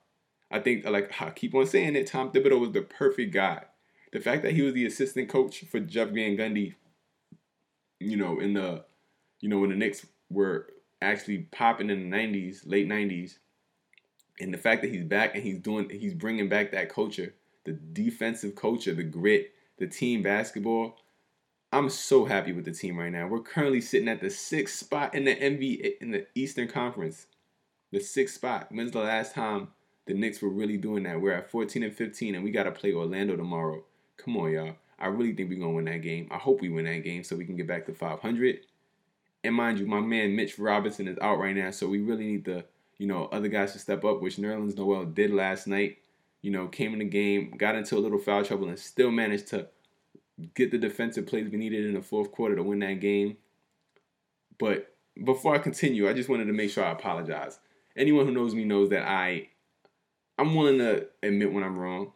I 0.51 0.59
think, 0.59 0.85
like 0.85 1.13
I 1.23 1.31
keep 1.31 1.55
on 1.55 1.65
saying 1.65 1.95
it, 1.95 2.09
Tom 2.09 2.33
Thibodeau 2.33 2.59
was 2.59 2.73
the 2.73 2.83
perfect 2.83 3.33
guy. 3.33 3.67
The 4.13 4.19
fact 4.19 4.43
that 4.43 4.55
he 4.55 4.63
was 4.63 4.75
the 4.75 4.85
assistant 4.85 5.29
coach 5.29 5.61
for 5.71 5.79
Jeff 5.79 6.09
Van 6.09 6.37
Gundy, 6.37 6.75
you 8.01 8.17
know, 8.17 8.41
in 8.41 8.55
the, 8.55 8.85
you 9.41 9.49
know, 9.49 9.61
when 9.61 9.71
the 9.71 9.77
Knicks 9.77 10.05
were 10.29 10.67
actually 11.01 11.47
popping 11.53 11.89
in 11.89 12.11
the 12.11 12.17
'90s, 12.17 12.63
late 12.67 12.89
'90s, 12.89 13.39
and 14.41 14.53
the 14.53 14.59
fact 14.59 14.83
that 14.83 14.91
he's 14.91 15.05
back 15.05 15.37
and 15.37 15.45
he's 15.45 15.61
doing 15.61 15.89
he's 15.89 16.15
bringing 16.15 16.49
back 16.49 16.73
that 16.73 16.89
culture 16.89 17.33
the 17.65 17.73
defensive 17.93 18.57
culture 18.57 18.93
the 18.93 19.05
grit 19.05 19.53
the 19.79 19.87
team 19.87 20.21
basketball 20.21 20.97
i'm 21.73 21.89
so 21.89 22.25
happy 22.25 22.53
with 22.53 22.65
the 22.65 22.73
team 22.73 22.99
right 22.99 23.13
now. 23.13 23.27
We're 23.27 23.41
currently 23.41 23.81
sitting 23.81 24.09
at 24.09 24.21
the 24.21 24.31
sixth 24.31 24.79
spot 24.79 25.15
in 25.15 25.25
the 25.25 25.35
nba 25.35 26.01
in 26.01 26.11
the 26.11 26.27
eastern 26.35 26.69
conference. 26.69 27.27
The 27.91 28.01
sixth 28.01 28.35
spot. 28.35 28.69
When's 28.71 28.93
the 28.93 29.01
last 29.01 29.35
time 29.35 29.69
the 30.07 30.15
Knicks 30.15 30.43
were 30.43 30.51
really 30.51 30.77
doing 30.77 31.05
that? 31.05 31.21
We're 31.21 31.33
at 31.33 31.51
14 31.51 31.83
and 31.83 31.95
15 31.95 32.35
and 32.35 32.45
we 32.45 32.51
got 32.51 32.65
to 32.65 32.71
play 32.71 32.93
orlando 32.93 33.35
tomorrow. 33.37 33.83
Come 34.19 34.37
on 34.37 34.53
y'all. 34.53 34.77
I 34.99 35.07
really 35.07 35.33
think 35.33 35.49
we're 35.49 35.61
to 35.61 35.69
win 35.69 35.87
that 35.87 36.03
game. 36.03 36.29
I 36.31 36.37
hope 36.37 36.61
we 36.61 36.69
win 36.69 36.85
that 36.85 37.05
game 37.05 37.25
so 37.25 37.37
we 37.37 37.47
can 37.47 37.57
get 37.57 37.67
back 37.67 37.87
to 37.87 37.95
500 37.95 38.61
and 39.45 39.55
mind 39.55 39.79
you 39.79 39.87
my 39.87 40.01
man 40.01 40.35
mitch 40.35 40.59
robinson 40.59 41.07
is 41.07 41.17
out 41.23 41.39
right 41.39 41.55
now 41.55 41.71
so 41.71 41.87
we 41.87 42.01
really 42.01 42.27
need 42.27 42.45
the 42.45 42.65
you 42.99 43.07
know, 43.07 43.27
other 43.27 43.49
guys 43.49 43.73
to 43.73 43.79
step 43.79 44.05
up, 44.05 44.21
which 44.21 44.37
Nerlens 44.37 44.77
Noel 44.77 45.05
did 45.05 45.31
last 45.31 45.67
night. 45.67 45.99
You 46.43 46.51
know, 46.51 46.69
came 46.69 46.93
in 46.93 46.99
the 46.99 47.05
game, 47.05 47.55
got 47.57 47.75
into 47.75 47.97
a 47.97 48.01
little 48.01 48.19
foul 48.19 48.45
trouble, 48.45 48.69
and 48.69 48.79
still 48.79 49.11
managed 49.11 49.49
to 49.49 49.69
get 50.55 50.71
the 50.71 50.79
defensive 50.79 51.27
plays 51.27 51.49
we 51.49 51.59
needed 51.59 51.87
in 51.87 51.95
the 51.95 52.03
fourth 52.03 52.33
quarter 52.33 52.57
to 52.57 52.63
win 52.63 52.79
that 52.81 53.01
game. 53.01 53.37
But 54.59 54.95
before 55.23 55.55
I 55.55 55.59
continue, 55.59 56.09
I 56.09 56.13
just 56.13 56.29
wanted 56.29 56.47
to 56.47 56.53
make 56.53 56.71
sure 56.71 56.85
I 56.85 56.93
apologize. 56.93 57.59
Anyone 57.97 58.27
who 58.27 58.33
knows 58.33 58.55
me 58.55 58.65
knows 58.65 58.91
that 58.91 59.07
I 59.07 59.49
I'm 60.39 60.55
willing 60.55 60.79
to 60.79 61.07
admit 61.23 61.53
when 61.53 61.65
I'm 61.65 61.79
wrong. 61.79 62.13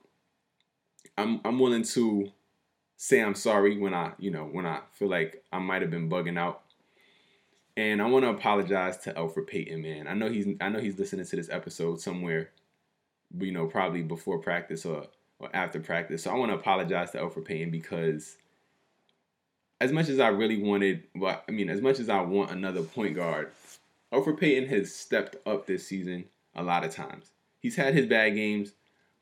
I'm 1.19 1.41
I'm 1.45 1.59
willing 1.59 1.83
to 1.83 2.31
say 2.97 3.21
I'm 3.21 3.35
sorry 3.35 3.77
when 3.79 3.95
I, 3.95 4.13
you 4.19 4.31
know, 4.31 4.45
when 4.45 4.65
I 4.65 4.81
feel 4.93 5.09
like 5.09 5.43
I 5.53 5.59
might 5.59 5.83
have 5.83 5.91
been 5.91 6.09
bugging 6.09 6.39
out. 6.39 6.63
And 7.77 8.03
I 8.03 8.07
want 8.07 8.25
to 8.25 8.31
apologize 8.31 8.99
to 8.99 9.13
Elfrid 9.15 9.49
Payton, 9.49 9.83
man. 9.83 10.07
I 10.07 10.15
know 10.15 10.31
he's 10.31 10.47
I 10.61 10.69
know 10.69 10.79
he's 10.79 10.99
listening 10.99 11.27
to 11.27 11.37
this 11.37 11.51
episode 11.51 12.01
somewhere, 12.01 12.51
you 13.37 13.51
know, 13.51 13.67
probably 13.67 14.03
before 14.03 14.39
practice 14.39 14.85
or 14.85 15.07
after 15.53 15.81
practice. 15.81 16.23
So 16.23 16.31
I 16.31 16.35
want 16.35 16.51
to 16.51 16.57
apologize 16.57 17.11
to 17.13 17.19
Elfrid 17.19 17.45
Payton 17.45 17.71
because 17.71 18.37
as 19.81 19.93
much 19.93 20.09
as 20.09 20.21
I 20.21 20.29
really 20.29 20.63
wanted, 20.63 21.05
well, 21.15 21.43
I 21.49 21.53
mean, 21.53 21.69
as 21.69 21.81
much 21.81 21.99
as 21.99 22.09
I 22.09 22.21
want 22.21 22.51
another 22.51 22.83
point 22.83 23.17
guard, 23.17 23.53
Elfrid 24.13 24.39
Payton 24.39 24.69
has 24.69 24.95
stepped 24.95 25.37
up 25.47 25.67
this 25.67 25.87
season 25.87 26.25
a 26.55 26.63
lot 26.63 26.85
of 26.85 26.95
times. 26.95 27.31
He's 27.61 27.77
had 27.77 27.95
his 27.95 28.07
bad 28.07 28.31
games, 28.31 28.73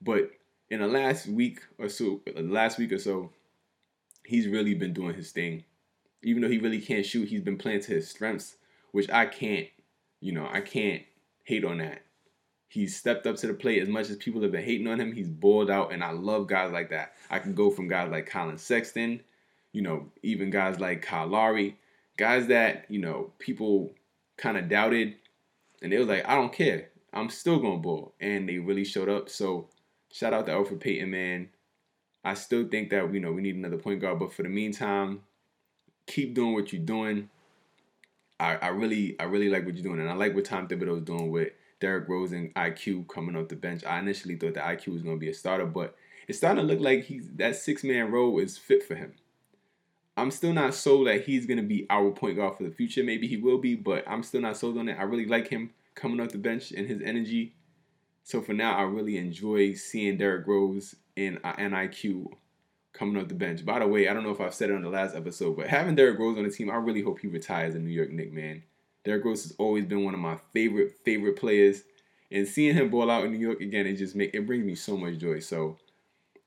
but 0.00 0.30
in 0.70 0.80
the 0.80 0.86
last 0.86 1.26
week 1.26 1.60
or 1.78 1.88
so, 1.88 2.20
last 2.36 2.78
week 2.78 2.92
or 2.92 2.98
so, 2.98 3.30
he's 4.24 4.46
really 4.46 4.74
been 4.74 4.92
doing 4.92 5.14
his 5.14 5.32
thing 5.32 5.64
even 6.22 6.42
though 6.42 6.48
he 6.48 6.58
really 6.58 6.80
can't 6.80 7.06
shoot, 7.06 7.28
he's 7.28 7.40
been 7.40 7.58
playing 7.58 7.80
to 7.80 7.92
his 7.92 8.08
strengths, 8.08 8.56
which 8.92 9.10
I 9.10 9.26
can't, 9.26 9.68
you 10.20 10.32
know, 10.32 10.48
I 10.50 10.60
can't 10.60 11.02
hate 11.44 11.64
on 11.64 11.78
that. 11.78 12.02
He's 12.70 12.96
stepped 12.96 13.26
up 13.26 13.34
to 13.38 13.48
the 13.48 13.54
plate 13.54 13.82
as 13.82 13.88
much 13.88 14.10
as 14.10 14.16
people 14.16 14.40
have 14.42 14.52
been 14.52 14.62
hating 14.62 14.86
on 14.86 15.00
him. 15.00 15.10
He's 15.10 15.28
balled 15.28 15.70
out, 15.70 15.92
and 15.92 16.04
I 16.04 16.12
love 16.12 16.46
guys 16.46 16.70
like 16.70 16.90
that. 16.90 17.14
I 17.28 17.40
can 17.40 17.52
go 17.52 17.68
from 17.68 17.88
guys 17.88 18.12
like 18.12 18.30
Collin 18.30 18.58
Sexton, 18.58 19.22
you 19.72 19.82
know, 19.82 20.06
even 20.22 20.50
guys 20.50 20.78
like 20.78 21.02
Kyle 21.02 21.26
Lowry, 21.26 21.76
guys 22.16 22.46
that, 22.46 22.84
you 22.88 23.00
know, 23.00 23.32
people 23.40 23.92
kind 24.36 24.56
of 24.56 24.68
doubted, 24.68 25.16
and 25.82 25.90
they 25.90 25.98
was 25.98 26.06
like, 26.06 26.24
I 26.28 26.36
don't 26.36 26.52
care. 26.52 26.90
I'm 27.12 27.28
still 27.28 27.58
going 27.58 27.78
to 27.78 27.82
ball. 27.82 28.14
And 28.20 28.48
they 28.48 28.58
really 28.58 28.84
showed 28.84 29.08
up. 29.08 29.28
So 29.28 29.66
shout 30.12 30.32
out 30.32 30.46
to 30.46 30.52
Elfrid 30.52 30.78
Payton, 30.78 31.10
man. 31.10 31.48
I 32.22 32.34
still 32.34 32.68
think 32.68 32.90
that, 32.90 33.12
you 33.12 33.18
know, 33.18 33.32
we 33.32 33.42
need 33.42 33.56
another 33.56 33.78
point 33.78 34.00
guard. 34.00 34.20
But 34.20 34.32
for 34.32 34.44
the 34.44 34.48
meantime, 34.48 35.22
keep 36.06 36.34
doing 36.34 36.54
what 36.54 36.72
you're 36.72 36.82
doing. 36.82 37.30
I, 38.38 38.54
I 38.56 38.68
really 38.68 39.18
I 39.18 39.24
really 39.24 39.48
like 39.48 39.66
what 39.66 39.74
you're 39.74 39.82
doing, 39.82 39.98
and 40.00 40.08
I 40.08 40.14
like 40.14 40.36
what 40.36 40.44
Tom 40.44 40.68
Thibodeau 40.68 40.98
is 40.98 41.04
doing 41.04 41.30
with 41.30 41.52
Derrick 41.80 42.08
Rose 42.08 42.32
and 42.32 42.54
IQ 42.54 43.08
coming 43.08 43.36
off 43.36 43.48
the 43.48 43.56
bench. 43.56 43.84
I 43.84 43.98
initially 43.98 44.36
thought 44.36 44.54
that 44.54 44.64
IQ 44.64 44.88
was 44.88 45.02
going 45.02 45.16
to 45.16 45.20
be 45.20 45.30
a 45.30 45.34
starter, 45.34 45.66
but 45.66 45.96
it's 46.28 46.38
starting 46.38 46.66
to 46.66 46.72
look 46.72 46.80
like 46.80 47.04
he's 47.04 47.28
that 47.36 47.56
six 47.56 47.82
man 47.82 48.10
role 48.10 48.38
is 48.38 48.56
fit 48.56 48.84
for 48.84 48.94
him. 48.94 49.14
I'm 50.16 50.30
still 50.30 50.52
not 50.52 50.74
sold 50.74 51.06
that 51.06 51.24
he's 51.24 51.46
going 51.46 51.56
to 51.56 51.62
be 51.62 51.86
our 51.88 52.10
point 52.10 52.36
guard 52.36 52.56
for 52.56 52.64
the 52.64 52.70
future. 52.70 53.02
Maybe 53.02 53.26
he 53.26 53.38
will 53.38 53.58
be, 53.58 53.74
but 53.74 54.04
I'm 54.06 54.22
still 54.22 54.42
not 54.42 54.56
sold 54.56 54.76
on 54.76 54.88
it. 54.88 54.98
I 54.98 55.02
really 55.04 55.26
like 55.26 55.48
him 55.48 55.70
coming 55.94 56.20
off 56.20 56.28
the 56.28 56.38
bench 56.38 56.72
and 56.72 56.86
his 56.86 57.00
energy. 57.02 57.54
So 58.22 58.42
for 58.42 58.52
now, 58.52 58.76
I 58.76 58.82
really 58.82 59.16
enjoy 59.16 59.74
seeing 59.74 60.18
Derrick 60.18 60.46
Rose 60.46 60.94
and, 61.16 61.38
uh, 61.42 61.54
and 61.56 61.72
IQ 61.72 62.26
coming 62.92 63.20
off 63.20 63.28
the 63.28 63.34
bench. 63.34 63.64
By 63.64 63.78
the 63.78 63.86
way, 63.86 64.08
I 64.08 64.14
don't 64.14 64.24
know 64.24 64.30
if 64.30 64.40
I've 64.40 64.54
said 64.54 64.70
it 64.70 64.76
on 64.76 64.82
the 64.82 64.90
last 64.90 65.16
episode, 65.16 65.56
but 65.56 65.68
having 65.68 65.94
Derrick 65.94 66.18
Rose 66.18 66.36
on 66.36 66.44
the 66.44 66.50
team, 66.50 66.70
I 66.70 66.74
really 66.74 67.02
hope 67.02 67.20
he 67.20 67.28
retires 67.28 67.74
a 67.74 67.78
New 67.78 67.90
York 67.90 68.10
Knick, 68.10 68.32
man. 68.32 68.62
Derrick 69.04 69.24
Rose 69.24 69.44
has 69.44 69.54
always 69.58 69.86
been 69.86 70.04
one 70.04 70.14
of 70.14 70.20
my 70.20 70.38
favorite, 70.52 70.92
favorite 71.04 71.36
players. 71.36 71.82
And 72.30 72.46
seeing 72.46 72.74
him 72.74 72.90
ball 72.90 73.10
out 73.10 73.24
in 73.24 73.32
New 73.32 73.38
York 73.38 73.60
again, 73.60 73.86
it 73.86 73.94
just 73.94 74.14
make 74.14 74.34
it 74.34 74.46
brings 74.46 74.64
me 74.64 74.74
so 74.74 74.96
much 74.96 75.18
joy. 75.18 75.40
So 75.40 75.78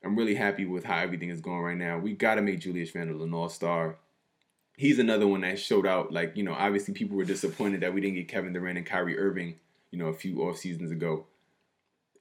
I'm 0.02 0.16
really 0.16 0.34
happy 0.34 0.64
with 0.64 0.84
how 0.84 0.98
everything 0.98 1.30
is 1.30 1.40
going 1.40 1.60
right 1.60 1.76
now. 1.76 1.98
We 1.98 2.12
got 2.12 2.36
to 2.36 2.42
make 2.42 2.60
Julius 2.60 2.94
Randle 2.94 3.22
an 3.22 3.34
all 3.34 3.48
star. 3.48 3.96
He's 4.76 4.98
another 4.98 5.26
one 5.26 5.42
that 5.42 5.58
showed 5.58 5.86
out. 5.86 6.12
Like, 6.12 6.36
you 6.36 6.42
know, 6.42 6.54
obviously 6.54 6.94
people 6.94 7.16
were 7.16 7.24
disappointed 7.24 7.80
that 7.82 7.94
we 7.94 8.00
didn't 8.00 8.16
get 8.16 8.28
Kevin 8.28 8.52
Durant 8.52 8.78
and 8.78 8.86
Kyrie 8.86 9.18
Irving, 9.18 9.56
you 9.90 9.98
know, 9.98 10.06
a 10.06 10.14
few 10.14 10.42
off 10.42 10.56
seasons 10.56 10.90
ago. 10.90 11.26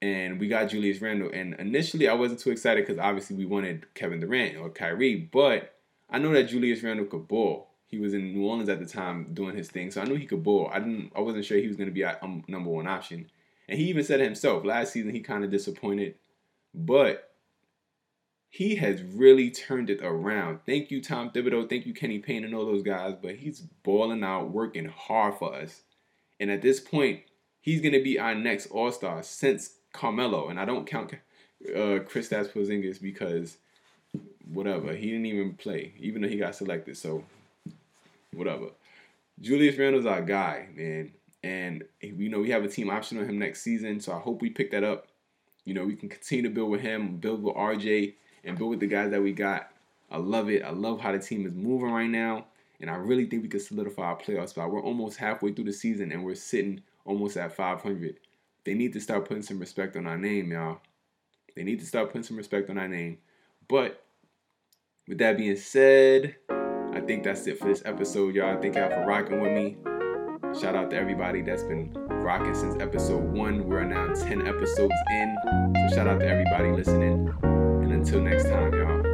And 0.02 0.39
we 0.39 0.50
got 0.50 0.69
Julius 0.69 1.02
Randle. 1.02 1.32
And 1.34 1.56
initially, 1.56 2.08
I 2.10 2.13
wasn't 2.13 2.41
too 2.41 2.52
excited 2.52 2.86
because 2.86 3.00
obviously 3.00 3.38
we 3.38 3.46
wanted 3.46 3.93
Kevin 3.96 4.19
Durant 4.19 4.58
or 4.58 4.69
Kyrie. 4.69 5.15
But 5.15 5.74
I 6.10 6.19
know 6.19 6.32
that 6.34 6.43
Julius 6.50 6.84
Randle 6.84 7.06
could 7.06 7.28
ball. 7.28 7.69
He 7.93 7.99
was 7.99 8.15
in 8.15 8.34
New 8.34 8.47
Orleans 8.47 8.69
at 8.69 8.79
the 8.79 8.88
time 8.88 9.36
doing 9.36 9.56
his 9.56 9.69
thing, 9.69 9.91
so 9.91 10.01
I 10.01 10.06
knew 10.06 10.15
he 10.15 10.25
could 10.25 10.43
ball. 10.43 10.67
I 10.73 10.79
didn't. 10.79 11.12
I 11.15 11.19
wasn't 11.19 11.45
sure 11.45 11.60
he 11.60 11.67
was 11.67 11.77
going 11.77 11.89
to 11.89 11.93
be 11.93 12.03
um, 12.03 12.43
number 12.47 12.71
one 12.71 12.88
option. 12.88 13.29
And 13.69 13.77
he 13.77 13.86
even 13.86 14.03
said 14.03 14.19
it 14.19 14.23
himself. 14.23 14.65
Last 14.65 14.93
season, 14.93 15.13
he 15.13 15.19
kind 15.19 15.43
of 15.43 15.51
disappointed, 15.51 16.15
but 16.73 17.36
he 18.49 18.77
has 18.77 19.03
really 19.03 19.51
turned 19.51 19.91
it 19.91 19.99
around. 20.01 20.62
Thank 20.65 20.89
you, 20.89 21.03
Tom 21.03 21.29
Thibodeau. 21.29 21.69
Thank 21.69 21.86
you, 21.86 21.93
Kenny 21.93 22.17
Payne, 22.17 22.43
and 22.43 22.56
all 22.56 22.65
those 22.65 22.82
guys. 22.82 23.13
But 23.21 23.36
he's 23.36 23.60
balling 23.84 24.23
out, 24.23 24.49
working 24.49 24.86
hard 24.86 25.36
for 25.36 25.53
us. 25.53 25.84
And 26.39 26.49
at 26.49 26.63
this 26.63 26.79
point, 26.79 27.21
he's 27.62 27.79
going 27.79 27.93
to 27.93 28.03
be 28.03 28.17
our 28.17 28.34
next 28.34 28.71
All 28.71 28.91
Star 28.91 29.21
since 29.21 29.75
Carmelo. 29.91 30.49
And 30.49 30.60
I 30.60 30.65
don't 30.65 30.88
count 30.88 31.13
uh, 31.13 32.01
Kristaps 32.10 32.51
Porzingis 32.51 32.99
because 32.99 33.58
whatever. 34.51 34.93
He 34.93 35.12
didn't 35.12 35.27
even 35.27 35.53
play, 35.53 35.93
even 35.99 36.23
though 36.23 36.27
he 36.27 36.38
got 36.38 36.56
selected. 36.56 36.97
So 36.97 37.23
whatever. 38.36 38.67
Julius 39.41 39.78
Randle's 39.78 40.06
our 40.06 40.22
guy, 40.22 40.67
man. 40.76 41.12
And 41.43 41.84
you 42.02 42.30
know 42.30 42.39
we 42.39 42.52
have 42.52 42.63
a 42.63 42.69
team 42.69 42.89
option 42.89 43.17
on 43.17 43.28
him 43.28 43.38
next 43.38 43.62
season, 43.62 44.00
so 44.00 44.13
I 44.13 44.19
hope 44.19 44.41
we 44.41 44.50
pick 44.50 44.72
that 44.72 44.84
up. 44.84 45.08
You 45.65 45.74
know 45.74 45.86
we 45.86 45.96
can 45.96 46.10
continue 46.10 46.43
to 46.43 46.50
build 46.50 46.69
with 46.69 46.82
him, 46.82 47.17
build 47.17 47.43
with 47.43 47.56
RJ, 47.56 48.13
and 48.43 48.58
build 48.58 48.69
with 48.69 48.80
the 48.80 48.88
guys 48.88 49.12
that 49.12 49.22
we 49.22 49.34
got. 49.34 49.69
I 50.10 50.17
love 50.17 50.50
it. 50.50 50.63
I 50.63 50.69
love 50.69 51.00
how 51.02 51.12
the 51.12 51.19
team 51.19 51.46
is 51.46 51.54
moving 51.54 51.91
right 51.91 52.10
now. 52.10 52.46
And 52.80 52.89
I 52.89 52.96
really 52.96 53.26
think 53.26 53.43
we 53.43 53.50
can 53.50 53.60
solidify 53.60 54.04
our 54.04 54.17
playoff 54.17 54.50
spot. 54.50 54.72
We're 54.72 54.84
almost 54.84 55.17
halfway 55.17 55.54
through 55.54 55.65
the 55.65 55.74
season 55.74 56.12
and 56.12 56.24
we're 56.24 56.36
sitting 56.36 56.82
almost 57.06 57.38
at 57.38 57.56
500. 57.56 58.19
They 58.65 58.74
need 58.74 58.93
to 58.93 59.02
start 59.02 59.26
putting 59.26 59.43
some 59.43 59.60
respect 59.60 59.96
on 59.96 60.06
our 60.06 60.17
name, 60.17 60.52
y'all. 60.52 60.82
They 61.56 61.63
need 61.63 61.80
to 61.80 61.86
start 61.86 62.08
putting 62.08 62.24
some 62.24 62.38
respect 62.38 62.69
on 62.69 62.78
our 62.78 62.88
name. 62.88 63.19
But 63.67 64.04
with 65.08 65.17
that 65.19 65.38
being 65.38 65.56
said, 65.56 66.36
I 66.95 67.01
think 67.01 67.23
that's 67.23 67.47
it 67.47 67.58
for 67.58 67.67
this 67.67 67.82
episode, 67.86 68.36
y'all. 68.36 68.62
Thank 68.62 68.75
y'all 68.75 68.89
for 68.89 69.03
rocking 69.06 69.41
with 69.41 69.51
me. 69.51 69.77
Shout 70.60 70.75
out 70.75 70.91
to 70.91 70.95
everybody 70.95 71.41
that's 71.41 71.63
been 71.63 71.91
rocking 71.93 72.53
since 72.53 72.79
episode 72.79 73.23
one. 73.34 73.67
We're 73.67 73.84
now 73.84 74.13
10 74.13 74.47
episodes 74.47 74.93
in. 75.10 75.36
So 75.89 75.95
shout 75.95 76.08
out 76.08 76.19
to 76.19 76.27
everybody 76.27 76.69
listening. 76.71 77.34
And 77.41 77.91
until 77.91 78.21
next 78.21 78.43
time, 78.43 78.73
y'all. 78.73 79.13